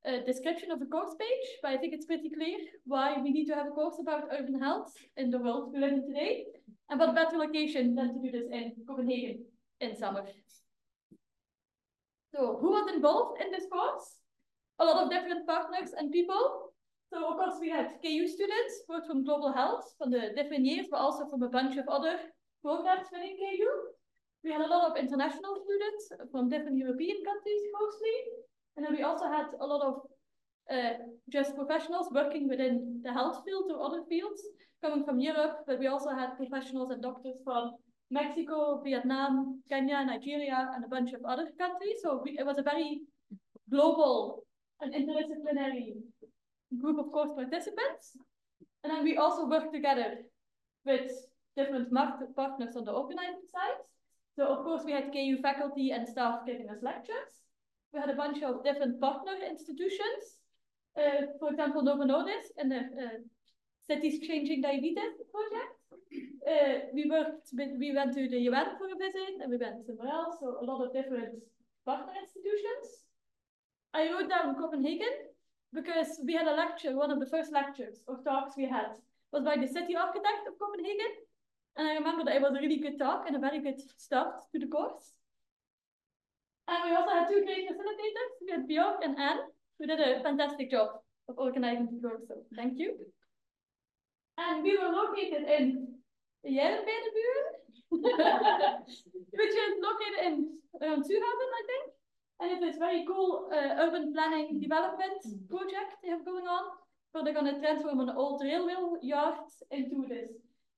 a 0.06 0.22
description 0.26 0.72
of 0.72 0.80
the 0.80 0.86
course 0.86 1.14
page, 1.20 1.48
but 1.62 1.72
I 1.72 1.78
think 1.78 1.94
it's 1.94 2.06
pretty 2.06 2.30
clear 2.30 2.58
why 2.86 3.18
we 3.22 3.32
need 3.32 3.48
to 3.48 3.56
have 3.56 3.68
a 3.68 3.72
course 3.72 3.98
about 4.00 4.30
urban 4.32 4.60
health 4.60 4.94
in 5.18 5.30
the 5.30 5.40
world 5.40 5.74
we 5.74 5.80
live 5.80 5.94
in 5.94 6.06
today. 6.08 6.46
And 6.90 7.00
what 7.00 7.14
better 7.14 7.38
location 7.38 7.96
than 7.96 8.14
to 8.14 8.20
do 8.22 8.32
this 8.32 8.48
in 8.52 8.74
Copenhagen 8.88 9.46
in 9.80 9.96
summer. 9.96 10.26
So 12.34 12.58
who 12.62 12.72
was 12.72 12.92
involved 12.94 13.42
in 13.42 13.52
this 13.52 13.66
course? 13.72 14.18
A 14.80 14.86
lot 14.86 15.04
of 15.04 15.12
different 15.12 15.46
partners 15.46 15.92
and 15.98 16.12
people. 16.12 16.74
So 17.12 17.28
of 17.30 17.38
course 17.38 17.58
we 17.60 17.70
had 17.70 17.98
KU 18.02 18.28
students, 18.28 18.84
both 18.88 19.06
from 19.06 19.26
Global 19.26 19.52
Health, 19.52 19.94
from 19.98 20.12
the 20.12 20.32
different 20.36 20.66
years, 20.66 20.88
but 20.90 20.98
also 20.98 21.28
from 21.30 21.44
a 21.44 21.50
bunch 21.50 21.78
of 21.78 21.88
other 21.90 22.18
programs 22.64 23.08
within 23.12 23.36
KU. 23.36 23.72
We 24.44 24.52
had 24.52 24.62
a 24.62 24.68
lot 24.68 24.90
of 24.90 24.98
international 24.98 25.58
students 25.66 26.32
from 26.32 26.50
different 26.50 26.78
European 26.78 27.18
countries 27.26 27.62
mostly. 27.74 28.49
And 28.80 28.86
then 28.86 28.96
we 28.96 29.04
also 29.04 29.26
had 29.26 29.48
a 29.60 29.66
lot 29.68 29.82
of 29.86 29.96
uh, 30.74 30.94
just 31.30 31.54
professionals 31.54 32.08
working 32.14 32.48
within 32.48 33.02
the 33.04 33.12
health 33.12 33.44
field 33.44 33.70
or 33.70 33.86
other 33.86 34.04
fields 34.08 34.42
coming 34.82 35.04
from 35.04 35.20
Europe, 35.20 35.66
but 35.68 35.80
we 35.80 35.88
also 35.88 36.12
had 36.12 36.38
professionals 36.38 36.90
and 36.92 37.02
doctors 37.02 37.36
from 37.44 37.74
Mexico, 38.10 38.82
Vietnam, 38.82 39.62
Kenya, 39.68 40.06
Nigeria, 40.06 40.72
and 40.74 40.86
a 40.86 40.88
bunch 40.88 41.12
of 41.12 41.20
other 41.28 41.48
countries. 41.60 41.98
So 42.02 42.22
we, 42.24 42.38
it 42.40 42.46
was 42.46 42.58
a 42.58 42.64
very 42.64 43.02
global 43.70 44.46
and 44.80 44.94
interdisciplinary 44.94 45.96
group 46.80 47.00
of 47.00 47.12
course 47.12 47.32
participants. 47.36 48.16
And 48.86 48.94
then 48.94 49.04
we 49.04 49.18
also 49.18 49.46
worked 49.46 49.74
together 49.74 50.20
with 50.86 51.12
different 51.58 51.94
partners 52.34 52.78
on 52.78 52.86
the 52.86 52.94
organizing 52.94 53.44
side. 53.52 53.82
So 54.38 54.46
of 54.48 54.64
course 54.64 54.84
we 54.86 54.94
had 54.94 55.12
KU 55.12 55.42
faculty 55.42 55.92
and 55.92 56.08
staff 56.08 56.46
giving 56.46 56.70
us 56.70 56.78
lectures. 56.82 57.49
We 57.94 58.00
had 58.00 58.10
a 58.10 58.16
bunch 58.16 58.44
of 58.44 58.64
different 58.64 59.00
partner 59.02 59.34
institutions. 59.50 60.38
Uh, 60.98 61.34
for 61.40 61.50
example, 61.50 61.82
Novo 61.82 62.04
Nordisk 62.04 62.54
and 62.58 62.72
the 62.72 62.78
uh, 62.78 63.18
Cities 63.88 64.20
Changing 64.28 64.62
Diabetes 64.62 65.18
project. 65.32 65.74
Uh, 66.48 66.86
we 66.94 67.10
worked 67.10 67.50
with, 67.54 67.70
we 67.80 67.94
went 67.94 68.14
to 68.14 68.28
the 68.28 68.40
UN 68.50 68.78
for 68.78 68.86
a 68.86 68.98
visit 68.98 69.42
and 69.42 69.50
we 69.50 69.58
went 69.58 69.86
somewhere 69.86 70.10
else. 70.10 70.38
So 70.40 70.58
a 70.62 70.66
lot 70.66 70.86
of 70.86 70.94
different 70.94 71.36
partner 71.86 72.14
institutions. 72.22 73.06
I 73.94 74.12
wrote 74.12 74.30
down 74.30 74.56
Copenhagen 74.56 75.16
because 75.74 76.20
we 76.26 76.34
had 76.34 76.48
a 76.48 76.56
lecture, 76.56 76.96
one 76.96 77.12
of 77.12 77.20
the 77.20 77.26
first 77.26 77.52
lectures 77.52 78.02
or 78.08 78.18
talks 78.24 78.56
we 78.58 78.66
had 78.66 78.90
was 79.32 79.44
by 79.44 79.58
the 79.58 79.68
city 79.68 79.96
architect 79.96 80.48
of 80.48 80.58
Copenhagen. 80.60 81.14
And 81.78 81.88
I 81.88 81.94
remember 81.94 82.24
that 82.26 82.36
it 82.36 82.42
was 82.42 82.56
a 82.56 82.62
really 82.62 82.80
good 82.80 83.00
talk 83.00 83.26
and 83.28 83.36
a 83.36 83.40
very 83.40 83.62
good 83.62 83.82
start 83.98 84.36
to 84.52 84.60
the 84.60 84.68
course. 84.68 85.14
And 86.70 86.86
we 86.86 86.96
also 86.96 87.10
had 87.10 87.28
two 87.28 87.44
great 87.46 87.66
facilitators, 87.68 88.32
we 88.46 88.52
had 88.52 88.70
Björk 88.70 89.04
and 89.04 89.18
Anne, 89.18 89.40
who 89.80 89.88
did 89.88 90.00
a 90.00 90.22
fantastic 90.22 90.70
job 90.70 90.90
of 91.28 91.38
organizing 91.40 91.90
the 91.92 92.08
course, 92.08 92.22
so 92.28 92.36
thank 92.56 92.78
you. 92.78 92.94
And 94.38 94.62
we 94.64 94.78
were 94.78 94.90
located 94.90 95.50
in 95.50 95.98
Jernbanebyen, 96.46 97.44
which 97.90 99.56
is 99.66 99.74
located 99.82 100.20
in 100.26 100.34
around 100.82 101.04
Zuhaven, 101.04 101.50
I 101.60 101.64
think. 101.66 101.86
And 102.40 102.52
it's 102.52 102.62
this 102.62 102.78
very 102.78 103.04
cool 103.06 103.50
uh, 103.52 103.82
urban 103.82 104.14
planning 104.14 104.60
development 104.62 105.20
project 105.50 105.98
they 106.04 106.10
have 106.10 106.24
going 106.24 106.46
on, 106.46 106.64
where 107.12 107.24
they're 107.24 107.34
going 107.34 107.54
to 107.54 107.60
transform 107.60 108.00
an 108.00 108.12
old 108.16 108.44
railway 108.44 108.76
yard 109.02 109.40
into 109.72 110.06
this 110.08 110.30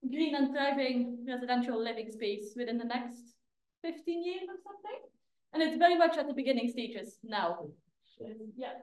green 0.10 0.36
and 0.36 0.51
thriving 0.51 1.25
residential 1.27 1.77
living 1.77 2.10
space 2.10 2.53
within 2.55 2.77
the 2.77 2.86
next 2.86 3.36
15 3.83 4.24
years 4.24 4.48
or 4.48 4.55
something. 4.63 5.11
And 5.53 5.62
it's 5.62 5.77
very 5.77 5.98
much 5.98 6.17
at 6.17 6.27
the 6.27 6.34
beginning 6.34 6.70
stages 6.70 7.20
now. 7.24 7.67
Yeah. 8.55 8.74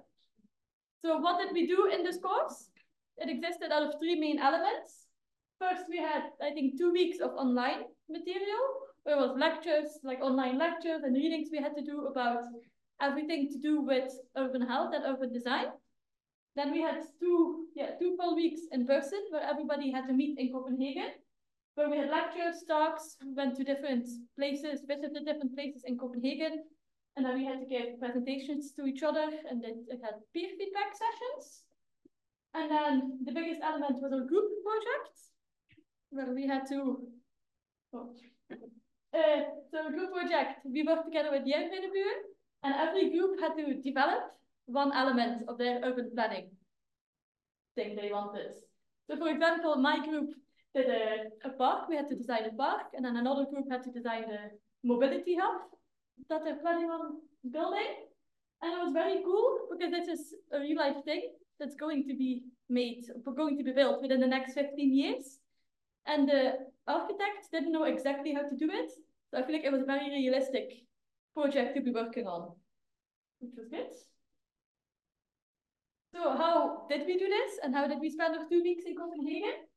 So 1.02 1.18
what 1.18 1.40
did 1.40 1.52
we 1.52 1.66
do 1.66 1.86
in 1.86 2.02
this 2.02 2.18
course? 2.18 2.70
It 3.16 3.28
existed 3.30 3.72
out 3.72 3.82
of 3.82 3.94
three 3.98 4.18
main 4.18 4.38
elements. 4.38 5.06
First, 5.58 5.84
we 5.88 5.98
had, 5.98 6.22
I 6.42 6.50
think, 6.50 6.78
two 6.78 6.92
weeks 6.92 7.18
of 7.20 7.30
online 7.32 7.82
material 8.08 8.64
There 9.08 9.16
was 9.16 9.38
lectures, 9.38 9.98
like 10.04 10.20
online 10.20 10.58
lectures 10.58 11.02
and 11.02 11.14
readings 11.14 11.48
we 11.50 11.58
had 11.58 11.74
to 11.76 11.82
do 11.82 12.06
about 12.08 12.44
everything 13.00 13.48
to 13.52 13.58
do 13.58 13.80
with 13.80 14.12
urban 14.36 14.60
health 14.60 14.92
and 14.94 15.02
urban 15.02 15.32
design. 15.32 15.68
Then 16.56 16.72
we 16.72 16.82
had 16.82 17.02
two, 17.18 17.68
yeah, 17.74 17.92
two 17.98 18.16
full 18.16 18.36
weeks 18.36 18.60
in 18.70 18.86
person 18.86 19.20
where 19.30 19.42
everybody 19.42 19.90
had 19.90 20.06
to 20.08 20.12
meet 20.12 20.38
in 20.38 20.52
Copenhagen, 20.52 21.12
where 21.78 21.88
we 21.88 21.96
had 21.96 22.10
lectures, 22.10 22.64
talks, 22.66 23.16
we 23.24 23.32
went 23.34 23.54
to 23.56 23.62
different 23.62 24.04
places, 24.36 24.82
visited 24.88 25.24
different 25.24 25.54
places 25.54 25.84
in 25.86 25.96
Copenhagen, 25.96 26.64
and 27.16 27.24
then 27.24 27.34
we 27.38 27.44
had 27.44 27.60
to 27.60 27.66
give 27.66 28.00
presentations 28.00 28.72
to 28.72 28.84
each 28.84 29.04
other 29.04 29.30
and 29.48 29.62
then 29.62 29.86
it 29.86 30.00
had 30.02 30.14
peer 30.34 30.50
feedback 30.58 30.90
sessions. 30.90 31.62
And 32.54 32.68
then 32.68 33.18
the 33.24 33.30
biggest 33.30 33.60
element 33.62 34.02
was 34.02 34.12
our 34.12 34.26
group 34.26 34.50
project, 34.66 35.14
where 36.10 36.34
we 36.34 36.48
had 36.48 36.66
to, 36.70 36.98
oh, 37.94 38.10
uh, 39.14 39.40
so 39.70 39.88
group 39.90 40.12
project, 40.12 40.58
we 40.64 40.82
worked 40.82 41.04
together 41.04 41.30
with 41.30 41.46
Jernbanebyen, 41.46 42.18
and 42.64 42.74
every 42.74 43.10
group 43.10 43.38
had 43.38 43.54
to 43.56 43.80
develop 43.80 44.34
one 44.66 44.90
element 44.96 45.44
of 45.46 45.58
their 45.58 45.78
urban 45.84 46.10
planning 46.12 46.50
thing 47.76 47.94
they 47.94 48.10
wanted. 48.10 48.50
So 49.08 49.16
for 49.16 49.28
example, 49.28 49.76
my 49.76 50.04
group 50.04 50.30
did 50.74 50.86
a, 50.88 51.48
a 51.48 51.50
park, 51.50 51.88
we 51.88 51.96
had 51.96 52.08
to 52.08 52.14
design 52.14 52.44
a 52.44 52.54
park, 52.54 52.92
and 52.94 53.04
then 53.04 53.16
another 53.16 53.44
group 53.44 53.66
had 53.70 53.82
to 53.84 53.90
design 53.90 54.24
a 54.24 54.50
mobility 54.84 55.36
hub 55.40 55.62
that 56.28 56.44
they're 56.44 56.60
planning 56.60 56.90
on 56.90 57.16
building. 57.50 57.94
And 58.62 58.72
it 58.72 58.84
was 58.84 58.92
very 58.92 59.22
cool 59.24 59.68
because 59.70 59.92
this 59.92 60.08
is 60.08 60.34
a 60.52 60.60
real 60.60 60.76
life 60.76 61.04
thing 61.04 61.30
that's 61.60 61.76
going 61.76 62.04
to 62.08 62.14
be 62.16 62.42
made, 62.68 63.04
going 63.36 63.56
to 63.56 63.64
be 63.64 63.72
built 63.72 64.02
within 64.02 64.20
the 64.20 64.26
next 64.26 64.54
15 64.54 64.94
years. 64.94 65.38
And 66.06 66.28
the 66.28 66.54
architects 66.86 67.48
didn't 67.52 67.72
know 67.72 67.84
exactly 67.84 68.34
how 68.34 68.48
to 68.48 68.56
do 68.56 68.68
it. 68.70 68.90
So 69.30 69.38
I 69.38 69.42
feel 69.42 69.54
like 69.54 69.64
it 69.64 69.72
was 69.72 69.82
a 69.82 69.86
very 69.86 70.10
realistic 70.10 70.72
project 71.34 71.76
to 71.76 71.82
be 71.82 71.92
working 71.92 72.26
on, 72.26 72.52
which 73.40 73.52
was 73.56 73.68
good. 73.68 73.94
So 76.14 76.30
how 76.30 76.86
did 76.88 77.06
we 77.06 77.18
do 77.18 77.28
this 77.28 77.58
and 77.62 77.74
how 77.74 77.86
did 77.86 78.00
we 78.00 78.10
spend 78.10 78.36
our 78.36 78.48
two 78.48 78.62
weeks 78.62 78.84
in 78.86 78.96
Copenhagen? 78.96 79.68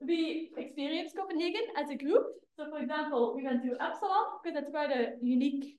We 0.00 0.50
experienced 0.56 1.16
Copenhagen 1.16 1.62
as 1.76 1.90
a 1.90 1.96
group. 1.96 2.24
So 2.56 2.68
for 2.70 2.78
example, 2.78 3.34
we 3.36 3.44
went 3.44 3.62
to 3.64 3.76
Absalon 3.80 4.40
because 4.42 4.54
that's 4.54 4.70
quite 4.70 4.90
a 4.90 5.12
unique 5.22 5.76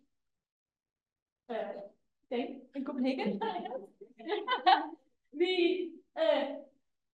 uh, 1.49 1.81
thing 2.29 2.61
in 2.75 2.85
Copenhagen. 2.85 3.39
we 5.33 5.91
uh, 6.15 6.61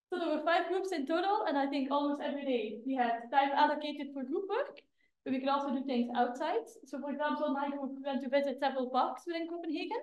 so 0.10 0.20
there 0.20 0.30
were 0.30 0.44
five 0.44 0.70
groups 0.70 0.92
in 0.92 1.06
total, 1.06 1.44
and 1.48 1.58
I 1.58 1.68
think 1.68 1.92
almost 1.92 2.22
every 2.22 2.46
day 2.46 2.80
we 2.86 2.96
had 2.96 3.30
time 3.32 3.52
allocated 3.54 4.08
for 4.14 4.24
group 4.24 4.46
work, 4.50 4.80
but 5.26 5.34
we 5.34 5.40
could 5.40 5.50
also 5.50 5.74
do 5.74 5.84
things 5.84 6.10
outside. 6.16 6.64
So 6.86 7.00
for 7.00 7.12
example, 7.12 7.54
my 7.54 7.70
group 7.70 7.92
went 8.06 8.24
to 8.24 8.30
visit 8.30 8.60
several 8.60 8.90
parks 8.90 9.24
within 9.28 9.48
Copenhagen 9.50 10.00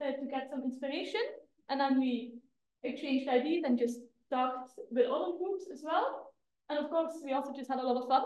uh, 0.00 0.12
to 0.12 0.26
get 0.30 0.48
some 0.50 0.62
inspiration, 0.64 1.20
and 1.68 1.80
then 1.80 2.00
we 2.00 2.34
exchanged 2.82 3.28
ideas 3.28 3.64
and 3.66 3.78
just 3.78 4.00
talked 4.30 4.72
with 4.90 5.06
other 5.06 5.36
groups 5.38 5.64
as 5.72 5.82
well. 5.84 6.32
And 6.68 6.78
of 6.78 6.90
course, 6.90 7.14
we 7.24 7.32
also 7.32 7.52
just 7.52 7.68
had 7.68 7.78
a 7.78 7.82
lot 7.82 8.00
of 8.00 8.08
fun 8.08 8.24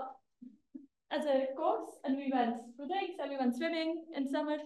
as 1.11 1.25
a 1.25 1.47
course, 1.57 1.91
and 2.05 2.17
we 2.17 2.31
went 2.33 2.57
for 2.77 2.87
drinks 2.87 3.19
and 3.21 3.31
we 3.31 3.39
went 3.39 3.57
swimming 3.57 4.05
in 4.17 4.29
summer. 4.29 4.57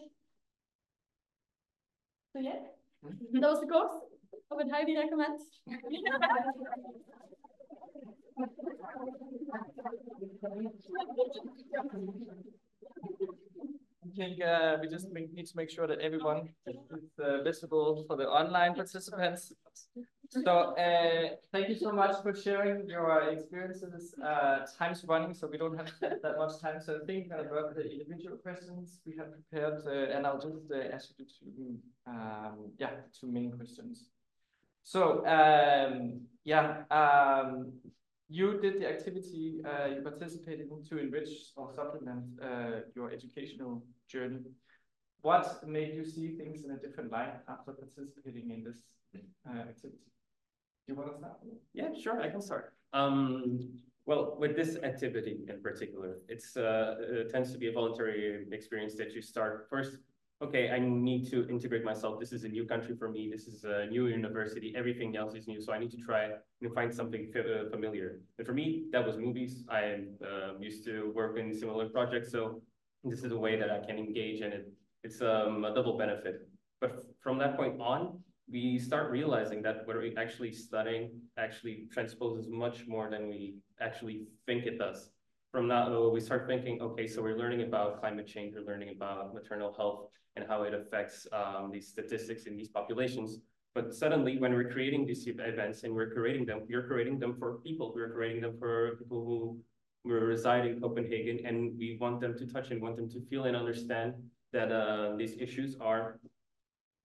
So 2.33 2.41
yeah, 2.41 2.61
that 3.33 3.51
was 3.51 3.61
the 3.61 3.67
course. 3.67 3.93
I 4.51 4.55
would 4.55 4.71
highly 4.71 4.97
recommend. 4.97 5.41
I 14.05 14.17
think 14.17 14.43
uh, 14.43 14.77
we 14.81 14.89
just 14.89 15.11
make, 15.13 15.33
need 15.33 15.47
to 15.47 15.57
make 15.57 15.71
sure 15.71 15.87
that 15.87 16.01
everyone 16.01 16.49
is 16.67 16.77
uh, 17.23 17.43
visible 17.43 18.05
for 18.07 18.17
the 18.17 18.25
online 18.25 18.75
participants. 18.75 19.53
So 20.31 20.77
uh, 20.77 21.37
thank 21.53 21.71
you 21.71 21.75
so 21.75 21.91
much 21.91 22.23
for 22.23 22.35
sharing 22.35 22.87
your 22.87 23.31
experiences. 23.31 24.15
Uh, 24.23 24.59
time's 24.79 25.03
running, 25.05 25.33
so 25.33 25.47
we 25.47 25.57
don't 25.57 25.77
have 25.77 25.91
that 26.01 26.37
much 26.37 26.61
time. 26.61 26.83
So 26.83 27.01
I 27.03 27.07
think 27.07 27.31
going 27.31 27.49
to 27.49 27.75
the 27.75 27.91
individual 27.91 28.37
questions 28.37 29.01
we 29.07 29.17
have 29.17 29.29
prepared, 29.33 29.81
uh, 29.87 30.15
and 30.15 30.27
I'll 30.27 30.41
just 30.41 30.71
uh, 30.71 30.95
ask 30.95 31.11
you 31.17 31.25
to, 31.25 32.11
um, 32.11 32.73
yeah, 32.79 32.91
two 33.19 33.33
main 33.33 33.53
questions. 33.53 34.11
So 34.85 35.25
um, 35.27 36.21
yeah, 36.45 36.83
um, 36.91 37.73
you 38.29 38.61
did 38.61 38.83
the 38.83 38.89
activity 38.89 39.63
uh, 39.65 39.87
you 39.87 40.03
participated 40.03 40.69
in 40.71 40.85
to 40.91 40.99
enrich 40.99 41.53
or 41.57 41.73
supplement 41.75 42.25
uh, 42.43 42.81
your 42.95 43.11
educational 43.11 43.83
journey. 44.11 44.41
What 45.23 45.67
made 45.67 45.95
you 45.95 46.05
see 46.05 46.37
things 46.37 46.65
in 46.65 46.71
a 46.73 46.77
different 46.77 47.11
light 47.11 47.35
after 47.49 47.73
participating 47.73 48.51
in 48.51 48.63
this 48.63 48.83
activity? 49.47 49.99
You 50.89 50.95
want 50.95 51.13
to 51.13 51.19
start? 51.19 51.35
Yeah, 51.75 51.89
sure, 52.01 52.21
I 52.21 52.29
can 52.29 52.41
start. 52.41 52.73
Um, 52.93 53.61
well, 54.07 54.37
with 54.41 54.57
this 54.57 54.79
activity 54.83 55.45
in 55.49 55.63
particular, 55.63 56.19
it's 56.29 56.57
uh, 56.57 56.97
it 56.99 57.31
tends 57.31 57.53
to 57.53 57.59
be 57.59 57.69
a 57.69 57.73
voluntary 57.73 58.47
experience 58.51 58.97
that 58.97 59.13
you 59.13 59.21
start 59.21 59.69
first 59.69 59.99
okay, 60.41 60.71
I 60.71 60.79
need 60.79 61.29
to 61.31 61.49
integrate 61.49 61.85
myself. 61.85 62.21
This 62.21 62.33
is 62.33 62.45
a 62.45 62.49
new 62.49 62.65
country 62.65 62.95
for 62.97 63.09
me. 63.11 63.29
This 63.31 63.47
is 63.49 63.65
a 63.65 63.87
new 63.87 64.07
university. 64.07 64.73
Everything 64.77 65.17
else 65.17 65.35
is 65.35 65.49
new. 65.49 65.61
So 65.61 65.73
I 65.73 65.79
need 65.79 65.91
to 65.91 65.97
try 65.97 66.31
and 66.63 66.75
find 66.75 66.95
something 66.95 67.33
uh, 67.37 67.69
familiar. 67.71 68.21
And 68.39 68.47
for 68.47 68.53
me, 68.53 68.85
that 68.93 69.05
was 69.05 69.17
movies. 69.17 69.65
I 69.69 70.05
uh, 70.23 70.59
used 70.61 70.85
to 70.85 71.13
work 71.15 71.39
in 71.39 71.53
similar 71.53 71.89
projects. 71.89 72.31
So 72.31 72.63
this 73.03 73.25
is 73.25 73.33
a 73.33 73.39
way 73.39 73.59
that 73.59 73.71
I 73.71 73.81
can 73.85 73.99
engage 73.99 74.41
and 74.41 74.53
it, 74.53 74.73
it's 75.03 75.21
um, 75.21 75.65
a 75.65 75.75
double 75.75 75.99
benefit. 75.99 76.49
But 76.81 77.03
from 77.21 77.39
that 77.39 77.57
point 77.57 77.81
on, 77.81 78.21
we 78.51 78.79
start 78.79 79.11
realizing 79.11 79.63
that 79.63 79.87
what 79.87 79.97
we're 79.97 80.19
actually 80.19 80.53
studying 80.53 81.11
actually 81.37 81.89
transposes 81.93 82.49
much 82.49 82.87
more 82.87 83.11
than 83.11 83.29
we 83.29 83.57
actually 83.81 84.27
think 84.47 84.65
it 84.65 84.79
does. 84.79 85.11
From 85.53 85.69
that, 85.69 85.91
we 86.13 86.21
start 86.21 86.47
thinking, 86.47 86.81
okay, 86.81 87.07
so 87.07 87.23
we're 87.23 87.37
learning 87.37 87.63
about 87.63 88.01
climate 88.01 88.27
change, 88.27 88.55
we're 88.55 88.71
learning 88.71 88.91
about 88.95 89.35
maternal 89.35 89.73
health, 89.75 90.09
and 90.37 90.47
how 90.47 90.63
it 90.63 90.75
affects 90.75 91.27
um, 91.33 91.71
these 91.73 91.89
statistics 91.89 92.45
in 92.45 92.57
these 92.57 92.69
populations. 92.69 93.39
But 93.75 93.95
suddenly, 93.95 94.39
when 94.39 94.53
we're 94.55 94.71
creating 94.71 95.07
these 95.07 95.27
events 95.27 95.85
and 95.85 95.95
we're 95.95 96.11
creating 96.11 96.47
them, 96.47 96.63
we're 96.69 96.87
creating 96.87 97.19
them 97.19 97.37
for 97.39 97.59
people. 97.59 97.93
We're 97.95 98.13
creating 98.13 98.43
them 98.43 98.57
for 98.59 98.97
people 98.97 99.57
who 100.05 100.11
reside 100.11 100.67
in 100.67 100.81
Copenhagen, 100.81 101.45
and 101.45 101.77
we 101.79 101.97
want 102.01 102.21
them 102.21 102.37
to 102.39 102.47
touch 102.47 102.71
and 102.71 102.81
want 102.81 102.97
them 102.97 103.09
to 103.11 103.21
feel 103.29 103.45
and 103.45 103.57
understand 103.57 104.15
that 104.53 104.73
uh, 104.73 105.17
these 105.17 105.35
issues 105.39 105.77
are, 105.81 106.19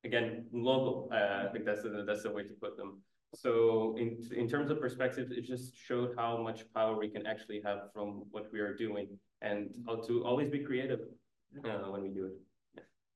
again, 0.03 0.45
local. 0.51 1.09
Uh, 1.11 1.47
I 1.47 1.51
think 1.51 1.65
that's 1.65 1.83
the, 1.83 2.03
that's 2.05 2.23
the 2.23 2.31
way 2.31 2.43
to 2.43 2.53
put 2.61 2.77
them. 2.77 3.01
So 3.35 3.95
in, 3.97 4.17
in 4.35 4.47
terms 4.47 4.69
of 4.69 4.79
perspective, 4.79 5.31
it 5.31 5.45
just 5.45 5.75
showed 5.75 6.13
how 6.15 6.37
much 6.37 6.71
power 6.73 6.97
we 6.97 7.09
can 7.09 7.25
actually 7.25 7.61
have 7.65 7.91
from 7.93 8.23
what 8.31 8.51
we 8.53 8.59
are 8.59 8.75
doing 8.75 9.07
and 9.41 9.73
how 9.87 9.95
to 10.07 10.23
always 10.23 10.49
be 10.49 10.59
creative 10.59 10.99
uh, 11.65 11.89
when 11.91 12.03
we 12.03 12.09
do 12.09 12.27
it. 12.27 12.33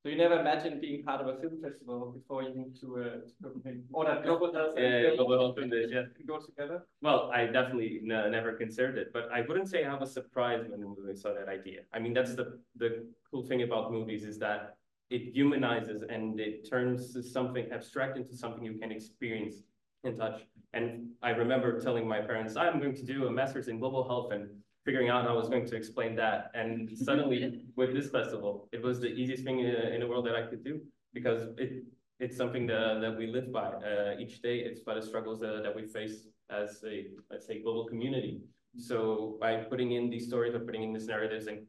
So 0.04 0.10
you 0.10 0.18
never 0.18 0.40
imagined 0.40 0.80
being 0.80 1.04
part 1.04 1.22
of 1.22 1.28
a 1.28 1.40
film 1.42 1.60
festival 1.62 2.14
before 2.18 2.42
you 2.44 2.54
moved 2.56 2.80
to, 2.82 2.98
uh, 2.98 3.04
to 3.04 3.34
Copenhagen? 3.44 3.84
Or 3.92 4.06
that 4.06 4.24
Global 4.24 4.54
Health 4.54 4.76
yeah, 4.78 5.00
yeah, 5.00 5.16
Global 5.16 5.40
Health 5.40 5.60
Foundation, 5.60 6.12
yeah. 6.18 6.26
go 6.26 6.40
together? 6.40 6.88
Well, 7.02 7.30
I 7.34 7.46
definitely 7.46 8.00
never 8.04 8.54
considered 8.54 8.98
it, 8.98 9.12
but 9.12 9.30
I 9.34 9.42
wouldn't 9.42 9.70
say 9.70 9.84
I 9.84 9.96
was 9.96 10.14
surprised 10.14 10.70
when 10.70 10.96
we 10.96 11.16
saw 11.16 11.34
that 11.34 11.50
idea. 11.50 11.82
I 11.94 12.00
mean, 12.00 12.14
that's 12.14 12.36
the, 12.36 12.60
the 12.78 13.08
cool 13.30 13.44
thing 13.44 13.64
about 13.64 13.92
movies 13.92 14.24
is 14.24 14.38
that 14.40 14.78
it 15.10 15.34
humanizes 15.34 16.04
and 16.10 16.40
it 16.40 16.70
turns 16.70 17.32
something 17.32 17.68
abstract 17.72 18.18
into 18.18 18.36
something 18.36 18.64
you 18.64 18.78
can 18.78 18.92
experience 18.92 19.56
and 20.04 20.18
touch. 20.18 20.42
And 20.74 21.10
I 21.24 21.32
remember 21.32 21.80
telling 21.80 22.08
my 22.08 22.22
parents, 22.22 22.56
I'm 22.56 22.80
going 22.80 22.96
to 22.96 23.04
do 23.04 23.28
a 23.28 23.32
master's 23.32 23.68
in 23.68 23.80
global 23.80 24.08
health 24.08 24.32
and 24.32 24.50
figuring 24.86 25.10
out 25.10 25.24
how 25.24 25.32
I 25.32 25.38
was 25.38 25.50
going 25.50 25.66
to 25.66 25.76
explain 25.76 26.16
that. 26.16 26.52
And 26.54 26.98
suddenly 26.98 27.66
with 27.76 27.94
this 27.94 28.10
festival, 28.10 28.70
it 28.72 28.82
was 28.82 29.00
the 29.00 29.08
easiest 29.08 29.44
thing 29.44 29.60
in 29.60 30.00
the 30.00 30.08
world 30.08 30.26
that 30.28 30.36
I 30.36 30.44
could 30.44 30.64
do 30.64 30.82
because 31.14 31.50
it 31.58 31.84
it's 32.20 32.36
something 32.36 32.66
that, 32.68 33.00
that 33.02 33.16
we 33.16 33.28
live 33.28 33.52
by 33.52 33.68
uh, 33.68 34.16
each 34.20 34.42
day. 34.42 34.60
It's 34.60 34.80
by 34.80 34.96
the 34.96 35.02
struggles 35.02 35.40
that, 35.42 35.62
that 35.64 35.76
we 35.76 35.84
face 35.86 36.28
as 36.50 36.84
a, 36.88 37.08
let's 37.30 37.46
say, 37.46 37.62
global 37.62 37.86
community. 37.86 38.42
So 38.78 39.38
by 39.40 39.58
putting 39.58 39.92
in 39.92 40.10
these 40.10 40.28
stories 40.28 40.56
or 40.56 40.60
putting 40.60 40.84
in 40.84 40.94
these 40.94 41.08
narratives 41.08 41.48
and 41.48 41.60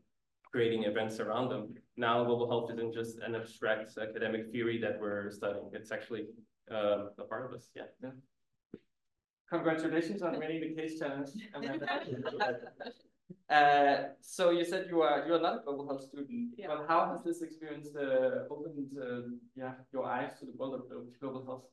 creating 0.50 0.84
events 0.84 1.20
around 1.20 1.48
them, 1.50 1.74
now 1.96 2.24
global 2.24 2.48
health 2.48 2.70
isn't 2.72 2.94
just 2.94 3.18
an 3.18 3.34
abstract 3.34 3.96
academic 3.98 4.50
theory 4.50 4.78
that 4.80 4.98
we're 5.00 5.30
studying. 5.30 5.70
It's 5.72 5.92
actually 5.92 6.26
uh, 6.70 7.06
a 7.18 7.24
part 7.24 7.46
of 7.46 7.52
us, 7.56 7.68
yeah. 7.74 7.82
yeah. 8.02 8.10
Congratulations 9.50 10.22
on 10.22 10.38
winning 10.38 10.60
the 10.60 10.74
case 10.74 10.98
challenge. 10.98 11.30
uh, 13.50 13.96
so 14.20 14.50
you 14.50 14.64
said 14.64 14.86
you 14.90 15.00
are 15.00 15.26
you 15.26 15.34
are 15.34 15.40
not 15.40 15.60
a 15.60 15.62
global 15.64 15.86
health 15.86 16.02
student, 16.02 16.50
yeah. 16.58 16.66
but 16.68 16.84
how 16.86 17.10
has 17.10 17.24
this 17.24 17.40
experience 17.40 17.88
uh, 17.96 18.44
opened 18.50 18.90
uh, 19.00 19.22
yeah 19.56 19.72
your 19.90 20.04
eyes 20.04 20.38
to 20.38 20.44
the 20.44 20.52
world 20.52 20.74
of 20.74 20.82
global 21.18 21.44
health? 21.46 21.64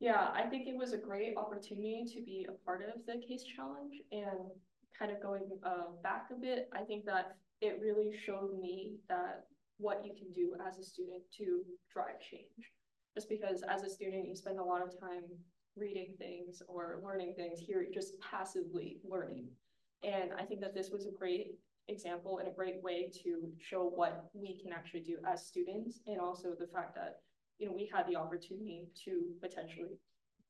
Yeah, 0.00 0.28
I 0.34 0.42
think 0.50 0.66
it 0.66 0.76
was 0.76 0.92
a 0.92 0.98
great 0.98 1.36
opportunity 1.36 2.04
to 2.14 2.22
be 2.22 2.46
a 2.48 2.52
part 2.64 2.82
of 2.82 3.06
the 3.06 3.24
case 3.24 3.44
challenge 3.44 3.94
and 4.10 4.50
kind 4.98 5.12
of 5.12 5.22
going 5.22 5.46
uh, 5.62 5.92
back 6.02 6.26
a 6.32 6.40
bit. 6.40 6.68
I 6.74 6.82
think 6.82 7.04
that 7.04 7.36
it 7.60 7.78
really 7.82 8.12
showed 8.24 8.58
me 8.58 8.96
that 9.08 9.44
what 9.78 10.04
you 10.04 10.12
can 10.14 10.32
do 10.32 10.54
as 10.66 10.78
a 10.78 10.84
student 10.84 11.22
to 11.38 11.62
drive 11.92 12.20
change. 12.20 12.72
Just 13.14 13.28
because 13.28 13.62
as 13.68 13.82
a 13.82 13.90
student, 13.90 14.28
you 14.28 14.36
spend 14.36 14.58
a 14.58 14.64
lot 14.64 14.82
of 14.82 14.98
time 14.98 15.24
reading 15.76 16.14
things 16.18 16.62
or 16.68 17.00
learning 17.04 17.34
things, 17.36 17.58
here 17.58 17.86
just 17.92 18.12
passively 18.20 18.98
learning. 19.08 19.48
And 20.02 20.30
I 20.38 20.44
think 20.44 20.60
that 20.60 20.74
this 20.74 20.90
was 20.90 21.06
a 21.06 21.18
great 21.18 21.58
example 21.88 22.38
and 22.38 22.48
a 22.48 22.52
great 22.52 22.82
way 22.82 23.10
to 23.22 23.50
show 23.58 23.84
what 23.94 24.30
we 24.32 24.58
can 24.62 24.72
actually 24.72 25.00
do 25.00 25.16
as 25.26 25.46
students 25.46 26.00
and 26.06 26.20
also 26.20 26.50
the 26.58 26.66
fact 26.66 26.94
that 26.94 27.20
you 27.58 27.66
know 27.66 27.72
we 27.74 27.90
had 27.92 28.06
the 28.06 28.16
opportunity 28.16 28.88
to 29.04 29.22
potentially 29.40 29.98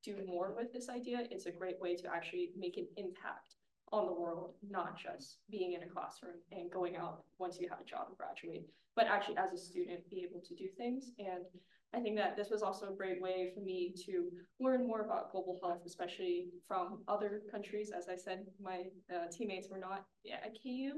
do 0.05 0.17
more 0.27 0.55
with 0.57 0.73
this 0.73 0.89
idea 0.89 1.27
it's 1.31 1.47
a 1.47 1.51
great 1.51 1.81
way 1.81 1.97
to 1.97 2.07
actually 2.15 2.51
make 2.57 2.77
an 2.77 2.87
impact 2.97 3.57
on 3.93 4.07
the 4.07 4.13
world 4.13 4.55
not 4.69 4.97
just 4.99 5.39
being 5.51 5.73
in 5.73 5.83
a 5.83 5.87
classroom 5.87 6.37
and 6.53 6.71
going 6.71 6.97
out 6.97 7.25
once 7.39 7.59
you 7.61 7.69
have 7.69 7.81
a 7.81 7.85
job 7.85 8.07
and 8.09 8.17
graduate 8.17 8.67
but 8.95 9.07
actually 9.07 9.37
as 9.37 9.53
a 9.53 9.59
student 9.59 10.09
be 10.11 10.27
able 10.29 10.41
to 10.41 10.55
do 10.55 10.69
things 10.77 11.11
and 11.19 11.45
I 11.93 12.01
think 12.01 12.17
that 12.17 12.37
this 12.37 12.51
was 12.51 12.63
also 12.63 12.87
a 12.87 12.95
great 12.95 13.21
way 13.21 13.51
for 13.53 13.61
me 13.61 13.93
to 14.07 14.31
learn 14.61 14.87
more 14.87 15.01
about 15.01 15.33
global 15.33 15.59
health, 15.61 15.81
especially 15.85 16.47
from 16.69 17.01
other 17.09 17.43
countries. 17.51 17.91
As 17.91 18.09
I 18.09 18.17
said, 18.17 18.47
my 18.63 18.85
uh, 19.13 19.27
teammates 19.31 19.69
were 19.69 19.79
not 19.79 20.05
at 20.33 20.57
KU, 20.63 20.93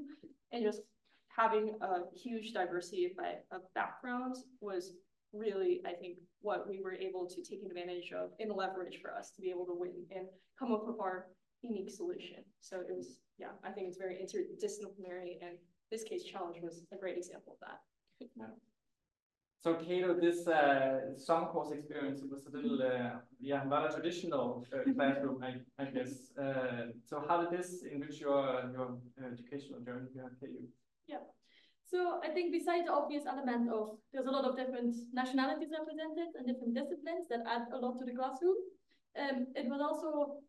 and 0.53 0.63
just 0.63 0.83
having 1.29 1.75
a 1.81 2.01
huge 2.15 2.53
diversity 2.53 3.07
of, 3.07 3.13
of 3.57 3.63
backgrounds 3.75 4.45
was 4.61 4.93
really, 5.33 5.81
I 5.87 5.93
think, 5.93 6.19
what 6.43 6.69
we 6.69 6.83
were 6.83 6.93
able 6.93 7.27
to 7.27 7.43
take 7.43 7.63
advantage 7.65 8.13
of 8.13 8.31
and 8.39 8.53
leverage 8.53 8.99
for 9.01 9.15
us 9.15 9.31
to 9.31 9.41
be 9.41 9.49
able 9.49 9.65
to 9.67 9.75
win 9.75 10.05
and 10.15 10.27
come 10.59 10.73
up 10.73 10.87
with 10.87 11.01
our 11.01 11.29
unique 11.63 11.91
solution. 11.91 12.45
So 12.61 12.81
it 12.81 12.95
was, 12.95 13.21
yeah, 13.39 13.53
I 13.65 13.71
think 13.71 13.89
it's 13.89 13.99
very 13.99 14.17
interdisciplinary, 14.17 15.39
and 15.41 15.57
this 15.91 16.03
case 16.03 16.25
challenge 16.25 16.59
was 16.63 16.83
a 16.93 16.97
great 16.97 17.17
example 17.17 17.57
of 17.61 17.69
that. 17.69 17.81
Yeah. 18.37 18.47
So 19.63 19.75
Cato, 19.75 20.19
this 20.21 20.49
uh, 20.49 21.17
summer 21.17 21.47
course 21.47 21.71
experience 21.71 22.21
was 22.29 22.43
a 22.47 22.57
little, 22.57 22.83
uh, 22.83 23.21
yeah, 23.41 23.63
a 23.63 23.93
traditional 23.93 24.67
uh, 24.75 24.93
classroom, 24.97 25.41
I, 25.43 25.83
I 25.83 25.87
guess. 25.87 26.33
Uh, 26.37 26.91
so 27.05 27.25
how 27.29 27.43
did 27.43 27.57
this 27.57 27.85
enrich 27.85 28.21
your 28.21 28.71
your 28.73 28.99
educational 29.25 29.79
journey 29.81 30.09
here 30.13 30.25
at 30.25 30.41
KU? 30.41 30.67
Yeah. 31.07 31.23
So 31.85 32.21
I 32.25 32.31
think 32.31 32.51
besides 32.53 32.87
the 32.87 32.93
obvious 32.93 33.25
element 33.25 33.71
of 33.71 33.99
there's 34.13 34.27
a 34.27 34.31
lot 34.31 34.47
of 34.47 34.57
different 34.57 34.97
nationalities 35.13 35.71
represented 35.71 36.35
and 36.37 36.47
different 36.47 36.75
disciplines 36.75 37.29
that 37.29 37.47
add 37.47 37.69
a 37.73 37.79
lot 37.79 37.99
to 37.99 38.05
the 38.05 38.17
classroom, 38.19 38.57
um, 39.21 39.47
it 39.55 39.69
was 39.69 39.81
also, 39.81 40.41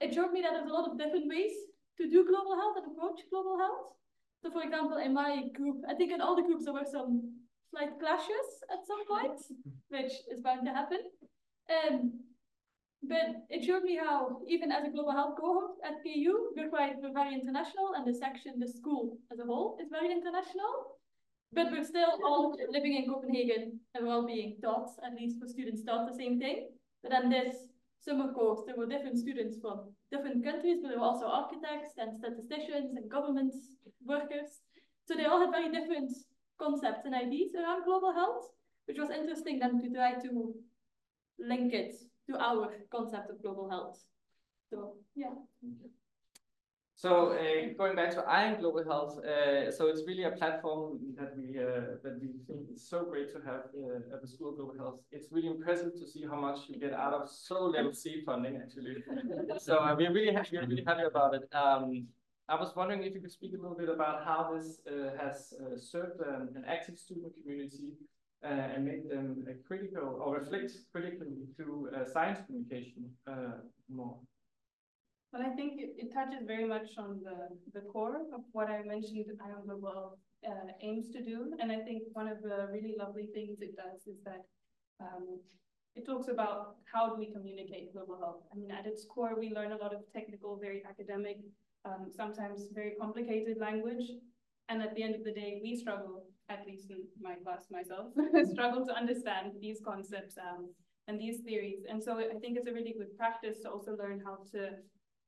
it 0.00 0.14
showed 0.14 0.32
me 0.32 0.42
that 0.42 0.52
there's 0.52 0.70
a 0.70 0.72
lot 0.72 0.90
of 0.90 0.98
different 0.98 1.28
ways 1.28 1.52
to 1.98 2.08
do 2.08 2.26
global 2.26 2.56
health 2.56 2.76
and 2.78 2.86
approach 2.90 3.20
global 3.30 3.58
health. 3.58 3.92
So 4.42 4.50
for 4.50 4.62
example, 4.62 4.96
in 4.96 5.12
my 5.12 5.48
group, 5.54 5.84
I 5.88 5.94
think 5.94 6.12
in 6.12 6.20
all 6.20 6.36
the 6.36 6.42
groups 6.42 6.64
there 6.64 6.74
were 6.74 6.88
some 6.90 7.34
slight 7.70 7.98
clashes 8.00 8.48
at 8.72 8.86
some 8.86 9.06
point, 9.06 9.38
which 9.88 10.12
is 10.32 10.40
bound 10.40 10.64
to 10.66 10.72
happen. 10.72 11.00
Um, 11.68 12.20
but 13.02 13.46
it 13.48 13.64
showed 13.64 13.82
me 13.82 13.96
how, 13.96 14.40
even 14.46 14.70
as 14.70 14.84
a 14.84 14.90
global 14.90 15.12
health 15.12 15.36
cohort 15.40 15.72
at 15.84 16.02
KU, 16.04 16.52
we're 16.56 16.68
quite 16.68 16.96
we're 17.00 17.12
very 17.12 17.34
international, 17.34 17.94
and 17.96 18.06
the 18.06 18.12
section, 18.12 18.58
the 18.58 18.68
school 18.68 19.16
as 19.32 19.38
a 19.38 19.44
whole, 19.44 19.78
is 19.80 19.88
very 19.90 20.12
international. 20.12 20.98
But 21.52 21.72
we're 21.72 21.84
still 21.84 22.20
all 22.24 22.56
living 22.70 22.94
in 22.96 23.10
Copenhagen, 23.10 23.80
and 23.94 24.06
we're 24.06 24.12
all 24.12 24.26
being 24.26 24.58
taught, 24.62 24.90
at 25.04 25.14
least 25.14 25.40
for 25.40 25.48
students, 25.48 25.82
taught 25.82 26.10
the 26.10 26.16
same 26.16 26.38
thing. 26.38 26.68
But 27.02 27.10
then 27.10 27.30
this 27.30 27.56
summer 28.00 28.32
course, 28.32 28.60
there 28.66 28.76
were 28.76 28.86
different 28.86 29.18
students 29.18 29.56
from 29.60 29.92
different 30.10 30.44
countries, 30.44 30.78
but 30.82 30.88
there 30.88 30.98
were 30.98 31.04
also 31.04 31.26
architects 31.26 31.94
and 31.98 32.16
statisticians 32.16 32.96
and 32.96 33.10
government 33.10 33.54
workers. 34.04 34.60
So 35.06 35.14
they 35.14 35.26
all 35.26 35.40
had 35.40 35.50
very 35.50 35.70
different 35.70 36.12
concepts 36.58 37.04
and 37.04 37.14
ideas 37.14 37.52
around 37.54 37.84
global 37.84 38.12
health, 38.12 38.48
which 38.86 38.98
was 38.98 39.10
interesting 39.10 39.58
then 39.58 39.80
to 39.80 39.90
try 39.90 40.14
to 40.14 40.54
link 41.38 41.72
it 41.72 41.94
to 42.28 42.38
our 42.38 42.72
concept 42.90 43.30
of 43.30 43.42
global 43.42 43.68
health. 43.68 43.98
So, 44.70 44.94
yeah. 45.16 45.34
So 47.00 47.32
uh, 47.32 47.72
going 47.78 47.96
back 47.96 48.10
to 48.10 48.22
IAM 48.28 48.60
Global 48.60 48.84
Health, 48.84 49.24
uh, 49.24 49.70
so 49.70 49.88
it's 49.88 50.02
really 50.06 50.24
a 50.24 50.32
platform 50.32 50.98
that 51.18 51.34
we 51.34 51.58
uh, 51.58 51.96
that 52.04 52.20
we 52.20 52.28
think 52.46 52.68
is 52.74 52.86
so 52.86 53.06
great 53.06 53.32
to 53.32 53.38
have 53.40 53.62
uh, 53.74 54.14
at 54.14 54.20
the 54.20 54.28
School 54.28 54.50
of 54.50 54.56
Global 54.56 54.76
Health. 54.76 54.98
It's 55.10 55.28
really 55.32 55.48
impressive 55.48 55.94
to 55.94 56.06
see 56.06 56.24
how 56.30 56.38
much 56.38 56.58
you 56.68 56.78
get 56.78 56.92
out 56.92 57.14
of 57.14 57.30
so 57.30 57.64
little 57.64 57.94
seed 57.94 58.24
funding, 58.26 58.60
actually. 58.62 58.96
so 59.58 59.78
uh, 59.78 59.94
we're 59.96 60.12
really 60.12 60.34
happy, 60.34 60.58
we're 60.58 60.66
really 60.66 60.84
happy 60.86 61.04
about 61.04 61.32
it. 61.36 61.48
Um, 61.54 62.06
I 62.50 62.56
was 62.56 62.76
wondering 62.76 63.02
if 63.02 63.14
you 63.14 63.22
could 63.22 63.32
speak 63.32 63.54
a 63.54 63.62
little 63.62 63.78
bit 63.78 63.88
about 63.88 64.22
how 64.26 64.52
this 64.54 64.80
uh, 64.86 65.16
has 65.18 65.54
uh, 65.58 65.78
served 65.78 66.20
an, 66.20 66.50
an, 66.54 66.64
active 66.68 66.98
student 66.98 67.32
community 67.34 67.94
uh, 68.44 68.74
and 68.74 68.84
made 68.84 69.08
them 69.08 69.42
critical 69.66 70.20
or 70.22 70.36
reflect 70.36 70.72
critically 70.92 71.46
to 71.56 71.88
uh, 71.96 72.04
science 72.04 72.40
communication 72.46 73.08
uh, 73.26 73.56
more. 73.88 74.18
Well, 75.32 75.42
I 75.42 75.50
think 75.54 75.80
it, 75.80 75.94
it, 75.96 76.12
touches 76.12 76.44
very 76.44 76.66
much 76.66 76.88
on 76.98 77.20
the, 77.22 77.48
the 77.72 77.86
core 77.86 78.16
of 78.34 78.40
what 78.50 78.68
I 78.68 78.82
mentioned 78.82 79.26
I 79.40 79.48
IAM 79.48 79.66
Global 79.66 80.18
uh, 80.44 80.72
aims 80.82 81.08
to 81.10 81.22
do. 81.22 81.54
And 81.60 81.70
I 81.70 81.78
think 81.78 82.02
one 82.12 82.26
of 82.26 82.42
the 82.42 82.68
really 82.72 82.96
lovely 82.98 83.28
things 83.32 83.58
it 83.60 83.76
does 83.76 84.08
is 84.08 84.18
that 84.24 84.42
um, 85.00 85.38
it 85.94 86.04
talks 86.04 86.26
about 86.28 86.76
how 86.92 87.10
do 87.10 87.16
we 87.16 87.32
communicate 87.32 87.92
global 87.92 88.18
health. 88.18 88.42
I 88.52 88.56
mean, 88.56 88.72
at 88.72 88.86
its 88.86 89.04
core, 89.04 89.38
we 89.38 89.50
learn 89.50 89.70
a 89.70 89.76
lot 89.76 89.94
of 89.94 90.00
technical, 90.12 90.58
very 90.58 90.82
academic 90.88 91.38
um, 91.84 92.10
sometimes 92.14 92.66
very 92.74 92.94
complicated 93.00 93.56
language. 93.58 94.04
And 94.68 94.82
at 94.82 94.94
the 94.94 95.02
end 95.02 95.14
of 95.14 95.24
the 95.24 95.32
day, 95.32 95.60
we 95.62 95.76
struggle, 95.76 96.24
at 96.48 96.64
least 96.66 96.90
in 96.90 97.02
my 97.20 97.34
class 97.42 97.66
myself, 97.70 98.12
struggle 98.52 98.86
to 98.86 98.92
understand 98.92 99.52
these 99.60 99.80
concepts 99.84 100.36
um, 100.38 100.70
and 101.08 101.20
these 101.20 101.40
theories. 101.40 101.80
And 101.88 102.02
so 102.02 102.18
I 102.18 102.38
think 102.40 102.56
it's 102.56 102.68
a 102.68 102.72
really 102.72 102.94
good 102.96 103.16
practice 103.16 103.58
to 103.60 103.70
also 103.70 103.96
learn 103.96 104.22
how 104.24 104.38
to 104.52 104.70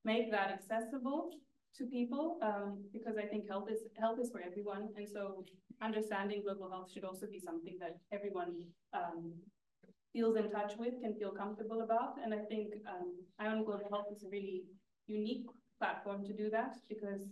make 0.04 0.30
that 0.30 0.50
accessible 0.50 1.30
to 1.76 1.86
people 1.86 2.38
um, 2.42 2.84
because 2.92 3.16
I 3.16 3.26
think 3.26 3.48
health 3.48 3.68
is 3.70 3.80
health 3.98 4.18
is 4.20 4.30
for 4.30 4.40
everyone. 4.40 4.88
And 4.96 5.08
so 5.08 5.44
understanding 5.80 6.42
global 6.44 6.70
health 6.70 6.90
should 6.92 7.04
also 7.04 7.26
be 7.26 7.40
something 7.40 7.76
that 7.80 7.96
everyone 8.12 8.66
um, 8.92 9.32
feels 10.12 10.36
in 10.36 10.50
touch 10.50 10.72
with, 10.78 11.00
can 11.02 11.14
feel 11.14 11.30
comfortable 11.30 11.82
about. 11.82 12.16
And 12.22 12.34
I 12.34 12.44
think 12.48 12.74
um, 12.88 13.14
IAM 13.40 13.64
Global 13.64 13.88
Health 13.90 14.06
is 14.14 14.22
a 14.24 14.28
really 14.28 14.64
unique 15.06 15.46
platform 15.78 16.24
to 16.26 16.32
do 16.32 16.50
that 16.50 16.76
because 16.88 17.22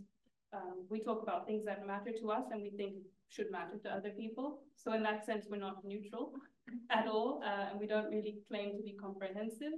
um, 0.52 0.86
we 0.88 1.00
talk 1.00 1.22
about 1.22 1.46
things 1.46 1.64
that 1.66 1.86
matter 1.86 2.12
to 2.20 2.30
us 2.30 2.44
and 2.50 2.62
we 2.62 2.70
think 2.70 2.94
should 3.28 3.50
matter 3.52 3.78
to 3.84 3.88
other 3.90 4.10
people. 4.10 4.62
So 4.76 4.92
in 4.94 5.02
that 5.04 5.24
sense, 5.24 5.46
we're 5.48 5.58
not 5.58 5.84
neutral 5.84 6.32
at 6.90 7.06
all, 7.06 7.42
uh, 7.44 7.66
and 7.70 7.78
we 7.78 7.86
don't 7.86 8.10
really 8.10 8.38
claim 8.48 8.76
to 8.76 8.82
be 8.82 8.96
comprehensive. 9.00 9.74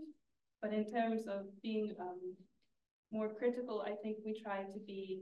But 0.62 0.72
in 0.72 0.90
terms 0.90 1.22
of 1.26 1.46
being 1.62 1.92
um, 2.00 2.36
more 3.12 3.28
critical, 3.28 3.82
I 3.82 3.94
think 4.02 4.18
we 4.24 4.40
try 4.42 4.62
to 4.62 4.78
be 4.86 5.20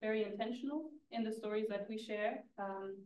very 0.00 0.24
intentional 0.24 0.90
in 1.10 1.24
the 1.24 1.32
stories 1.32 1.66
that 1.68 1.86
we 1.88 1.98
share 1.98 2.44
um, 2.58 2.96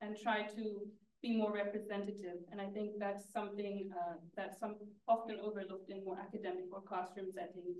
and 0.00 0.16
try 0.22 0.42
to 0.42 0.80
be 1.22 1.36
more 1.36 1.52
representative. 1.52 2.38
And 2.50 2.60
I 2.60 2.66
think 2.66 2.92
that's 2.98 3.32
something 3.32 3.90
uh, 3.96 4.16
that's 4.36 4.58
some 4.58 4.76
often 5.08 5.38
overlooked 5.42 5.88
in 5.88 6.04
more 6.04 6.18
academic 6.18 6.66
or 6.72 6.82
classroom 6.82 7.28
settings 7.34 7.78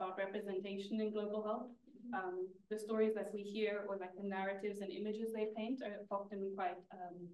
about 0.00 0.18
representation 0.18 1.00
in 1.00 1.12
global 1.12 1.44
health. 1.44 1.70
Um, 2.14 2.48
the 2.70 2.78
stories 2.78 3.14
that 3.14 3.30
we 3.34 3.42
hear 3.42 3.84
or 3.88 3.98
like 3.98 4.16
the 4.16 4.26
narratives 4.26 4.80
and 4.80 4.90
images 4.90 5.32
they 5.34 5.48
paint 5.56 5.80
are 5.84 6.00
often 6.10 6.52
quite 6.56 6.78
um, 6.92 7.28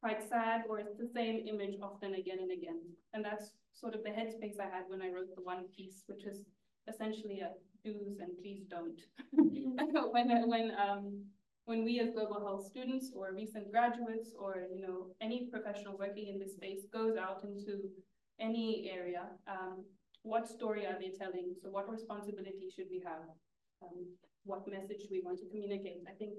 quite 0.00 0.26
sad 0.28 0.62
or 0.68 0.78
it's 0.78 0.96
the 0.96 1.10
same 1.14 1.44
image 1.46 1.74
often 1.82 2.14
again 2.14 2.38
and 2.40 2.52
again. 2.52 2.80
And 3.12 3.24
that's 3.24 3.50
sort 3.74 3.94
of 3.94 4.02
the 4.04 4.10
headspace 4.10 4.60
I 4.60 4.70
had 4.74 4.84
when 4.88 5.02
I 5.02 5.10
wrote 5.10 5.34
the 5.34 5.42
one 5.42 5.64
piece, 5.76 6.04
which 6.06 6.22
was 6.24 6.44
essentially 6.92 7.40
a 7.40 7.50
do's 7.84 8.18
and 8.20 8.30
please 8.40 8.62
don't. 8.68 9.00
when 10.12 10.28
when 10.48 10.72
um 10.84 11.24
when 11.64 11.84
we 11.84 12.00
as 12.00 12.10
global 12.10 12.40
health 12.40 12.66
students 12.66 13.12
or 13.14 13.32
recent 13.34 13.70
graduates 13.70 14.30
or 14.38 14.66
you 14.74 14.82
know 14.82 15.08
any 15.20 15.48
professional 15.50 15.96
working 15.96 16.28
in 16.28 16.38
this 16.38 16.54
space 16.54 16.82
goes 16.92 17.16
out 17.16 17.44
into 17.44 17.88
any 18.40 18.90
area, 18.92 19.24
um, 19.46 19.84
what 20.22 20.48
story 20.48 20.86
are 20.86 20.98
they 20.98 21.12
telling? 21.16 21.54
So 21.62 21.70
what 21.70 21.90
responsibility 21.90 22.68
should 22.74 22.86
we 22.90 23.02
have? 23.04 23.22
Um, 23.82 24.06
what 24.44 24.66
message 24.68 25.02
we 25.10 25.20
want 25.24 25.38
to 25.40 25.46
communicate? 25.46 26.02
I 26.08 26.12
think 26.12 26.32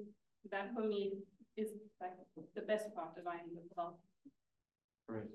that 0.51 0.73
for 0.73 0.83
me 0.83 1.13
is 1.57 1.69
like 1.99 2.17
the 2.55 2.61
best 2.61 2.93
part 2.95 3.17
of 3.17 3.25
IAM 3.25 3.57
as 3.57 3.69
well. 3.75 3.99
Great. 5.07 5.29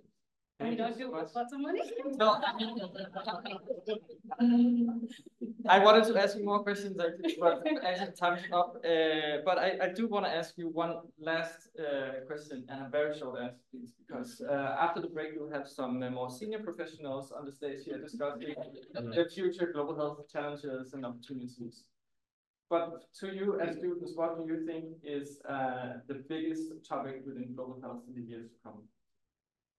And 0.59 0.71
we 0.71 0.77
don't 0.77 0.97
do 0.97 1.13
lots 1.13 1.35
of 1.37 1.61
money. 1.61 1.83
No, 2.17 2.41
I 5.69 5.79
wanted 5.79 6.05
to 6.05 6.23
ask 6.23 6.39
you 6.39 6.45
more 6.45 6.63
questions, 6.63 6.97
but 6.97 7.67
as 7.85 8.19
time's 8.19 8.43
up. 8.53 8.77
Uh, 8.83 9.43
but 9.45 9.59
I, 9.59 9.77
I 9.83 9.89
do 9.95 10.09
want 10.09 10.25
to 10.25 10.31
ask 10.31 10.57
you 10.57 10.69
one 10.69 10.97
last 11.21 11.69
uh, 11.79 12.25
question 12.27 12.65
and 12.71 12.87
a 12.87 12.89
very 12.89 13.19
short 13.19 13.39
answer, 13.43 13.57
please, 13.71 13.93
because 13.99 14.41
uh, 14.49 14.77
after 14.81 15.03
the 15.03 15.09
break, 15.09 15.33
we'll 15.37 15.51
have 15.51 15.69
some 15.69 16.03
uh, 16.03 16.09
more 16.09 16.31
senior 16.31 16.61
professionals 16.61 17.33
on 17.33 17.45
the 17.45 17.53
stage 17.53 17.85
here 17.85 17.99
discussing 17.99 18.55
the 18.95 19.27
future 19.35 19.71
global 19.75 19.95
health 19.95 20.21
challenges 20.33 20.95
and 20.95 21.05
opportunities. 21.05 21.85
But 22.71 23.05
to 23.21 23.29
you 23.29 23.61
as 23.61 23.77
students, 23.77 24.13
what 24.17 24.39
do 24.39 24.53
you 24.53 24.67
think 24.67 24.87
is 25.05 25.39
uh, 25.49 25.99
the 26.09 26.25
biggest 26.29 26.73
topic 26.89 27.23
within 27.27 27.55
global 27.55 27.79
health 27.83 28.03
in 28.09 28.15
the 28.15 28.27
years 28.29 28.49
to 28.49 28.57
come? 28.65 28.83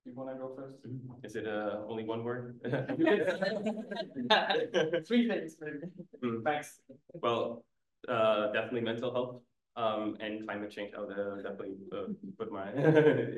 You 0.08 0.14
want 0.16 0.30
to 0.30 0.36
go 0.36 0.56
first? 0.56 0.78
Is 1.26 1.36
it 1.36 1.46
uh, 1.46 1.82
only 1.90 2.06
one 2.06 2.24
word? 2.24 2.62
Three 5.06 5.28
things, 5.28 5.58
maybe. 5.60 5.80
Mm. 6.24 6.46
Thanks. 6.46 6.80
Well, 7.16 7.66
uh, 8.08 8.54
definitely 8.54 8.80
mental 8.82 9.12
health, 9.12 9.42
um, 9.76 10.16
and 10.22 10.46
climate 10.46 10.72
change. 10.72 10.94
I 10.96 11.02
would 11.02 11.12
uh, 11.12 11.36
definitely 11.44 11.76
uh, 11.92 12.06
put 12.40 12.54
my 12.54 12.72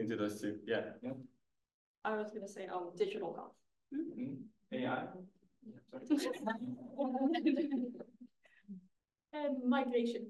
into 0.01 0.15
those 0.15 0.39
two. 0.39 0.59
Yeah. 0.67 0.91
I 2.05 2.15
was 2.15 2.29
gonna 2.31 2.47
say, 2.47 2.67
um, 2.67 2.91
digital 2.95 3.33
health. 3.33 3.55
Mm. 3.91 4.43
AI. 4.71 5.05
Sorry. 6.19 6.37
And 9.33 9.63
migration. 9.63 10.27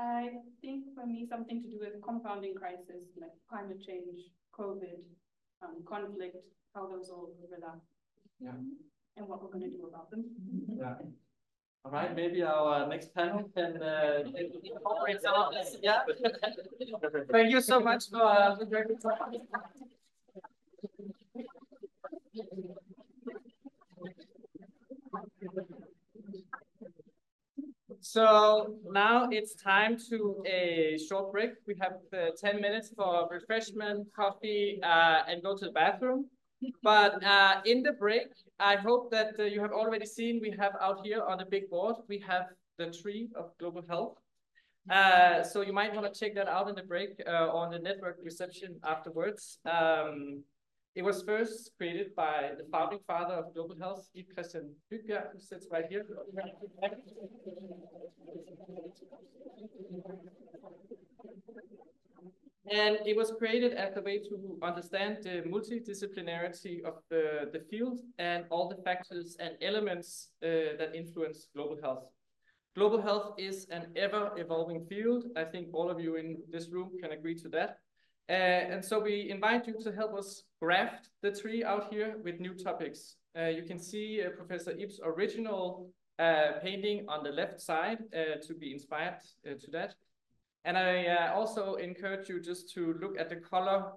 I 0.00 0.30
think 0.62 0.84
for 0.94 1.04
me, 1.06 1.26
something 1.28 1.62
to 1.62 1.68
do 1.68 1.78
with 1.80 2.00
compounding 2.02 2.54
crisis, 2.54 3.04
like 3.20 3.36
climate 3.48 3.82
change, 3.86 4.18
COVID, 4.58 5.00
um, 5.62 5.84
conflict, 5.86 6.36
how 6.74 6.86
those 6.88 7.10
all 7.10 7.30
overlap. 7.44 7.78
Yeah. 8.40 8.52
And 9.16 9.28
what 9.28 9.42
we're 9.42 9.50
gonna 9.50 9.68
do 9.68 9.86
about 9.86 10.10
them. 10.10 10.24
Yeah. 10.78 10.94
All 11.84 11.90
right, 11.90 12.14
maybe 12.14 12.42
our 12.42 12.86
next 12.86 13.14
panel 13.14 13.50
can 13.54 13.82
uh, 13.82 14.22
incorporate 14.62 15.22
some 15.22 15.34
of 15.34 15.52
this. 15.52 15.76
Yeah. 15.82 16.00
Thank 17.30 17.50
you 17.50 17.60
so 17.60 17.80
much 17.80 18.10
for. 18.10 18.22
Uh, 18.22 18.54
the 18.54 18.66
great 18.66 19.00
talk. 19.02 19.32
So 28.12 28.74
now 28.90 29.28
it's 29.30 29.54
time 29.54 29.96
to 30.10 30.42
a 30.44 30.98
short 31.08 31.30
break. 31.30 31.50
We 31.68 31.76
have 31.80 31.98
uh, 32.12 32.30
10 32.36 32.60
minutes 32.60 32.92
for 32.96 33.28
refreshment, 33.30 34.08
coffee, 34.12 34.80
uh, 34.82 35.22
and 35.28 35.40
go 35.44 35.56
to 35.56 35.66
the 35.66 35.70
bathroom. 35.70 36.26
But 36.82 37.22
uh, 37.22 37.60
in 37.64 37.84
the 37.84 37.92
break, 37.92 38.26
I 38.58 38.74
hope 38.74 39.12
that 39.12 39.38
uh, 39.38 39.44
you 39.44 39.60
have 39.60 39.70
already 39.70 40.06
seen 40.06 40.40
we 40.42 40.52
have 40.58 40.72
out 40.80 41.06
here 41.06 41.22
on 41.22 41.38
the 41.38 41.44
big 41.44 41.70
board, 41.70 41.96
we 42.08 42.18
have 42.26 42.46
the 42.78 42.90
tree 42.90 43.28
of 43.36 43.56
global 43.60 43.84
health. 43.88 44.18
Uh, 44.90 45.44
so 45.44 45.60
you 45.60 45.72
might 45.72 45.94
want 45.94 46.12
to 46.12 46.18
check 46.18 46.34
that 46.34 46.48
out 46.48 46.68
in 46.68 46.74
the 46.74 46.82
break 46.82 47.10
uh, 47.28 47.48
on 47.52 47.70
the 47.70 47.78
network 47.78 48.18
reception 48.24 48.74
afterwards. 48.82 49.58
Um, 49.64 50.42
it 50.94 51.02
was 51.02 51.22
first 51.22 51.70
created 51.76 52.14
by 52.16 52.50
the 52.58 52.64
founding 52.70 52.98
father 53.06 53.34
of 53.34 53.54
global 53.54 53.76
health, 53.78 54.08
Ib 54.14 54.26
Christian 54.34 54.74
Bygbjerg, 54.90 55.32
who 55.32 55.40
sits 55.40 55.66
right 55.70 55.84
here. 55.88 56.04
And 62.70 62.98
it 63.04 63.16
was 63.16 63.32
created 63.38 63.72
as 63.74 63.96
a 63.96 64.00
way 64.00 64.18
to 64.18 64.58
understand 64.62 65.18
the 65.22 65.42
multidisciplinarity 65.48 66.84
of 66.84 66.94
the, 67.08 67.50
the 67.52 67.60
field 67.70 68.00
and 68.18 68.44
all 68.50 68.68
the 68.68 68.80
factors 68.82 69.36
and 69.40 69.56
elements 69.60 70.28
uh, 70.42 70.78
that 70.78 70.92
influence 70.94 71.48
global 71.54 71.78
health. 71.82 72.04
Global 72.76 73.02
health 73.02 73.34
is 73.38 73.66
an 73.70 73.86
ever 73.96 74.30
evolving 74.36 74.86
field. 74.86 75.24
I 75.36 75.44
think 75.44 75.68
all 75.72 75.90
of 75.90 76.00
you 76.00 76.16
in 76.16 76.36
this 76.50 76.68
room 76.70 76.90
can 77.02 77.10
agree 77.10 77.34
to 77.36 77.48
that. 77.48 77.78
Uh, 78.30 78.72
and 78.72 78.84
so 78.84 79.00
we 79.00 79.28
invite 79.28 79.66
you 79.66 79.74
to 79.82 79.90
help 79.90 80.14
us 80.14 80.44
graft 80.62 81.08
the 81.20 81.32
tree 81.32 81.64
out 81.64 81.92
here 81.92 82.14
with 82.22 82.38
new 82.38 82.54
topics. 82.54 83.16
Uh, 83.36 83.46
you 83.46 83.64
can 83.64 83.78
see 83.78 84.22
uh, 84.24 84.30
Professor 84.30 84.70
Ib's 84.70 85.00
original 85.02 85.90
uh, 86.20 86.52
painting 86.62 87.06
on 87.08 87.24
the 87.24 87.30
left 87.30 87.60
side 87.60 87.98
uh, 88.14 88.36
to 88.46 88.54
be 88.54 88.72
inspired 88.72 89.16
uh, 89.44 89.54
to 89.60 89.70
that. 89.72 89.94
And 90.64 90.76
I 90.76 91.32
also 91.34 91.76
encourage 91.76 92.28
you 92.28 92.38
just 92.38 92.72
to 92.74 92.94
look 93.00 93.18
at 93.18 93.30
the 93.30 93.36
color 93.36 93.92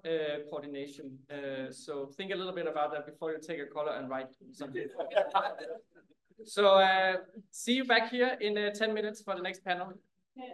coordination. 0.48 1.18
So 1.70 2.06
think 2.16 2.32
a 2.32 2.34
little 2.34 2.54
bit 2.54 2.66
about 2.66 2.90
that 2.92 3.04
before 3.04 3.32
you 3.32 3.38
take 3.38 3.60
a 3.60 3.66
color 3.66 3.92
and 3.92 4.08
write 4.08 4.28
something. 4.52 4.86
so 6.44 7.18
see 7.50 7.74
you 7.74 7.84
back 7.84 8.10
here 8.10 8.38
in 8.40 8.56
uh, 8.56 8.70
10 8.70 8.94
minutes 8.94 9.20
for 9.20 9.36
the 9.36 9.42
next 9.42 9.62
panel. 9.62 9.92
Yeah. 10.34 10.44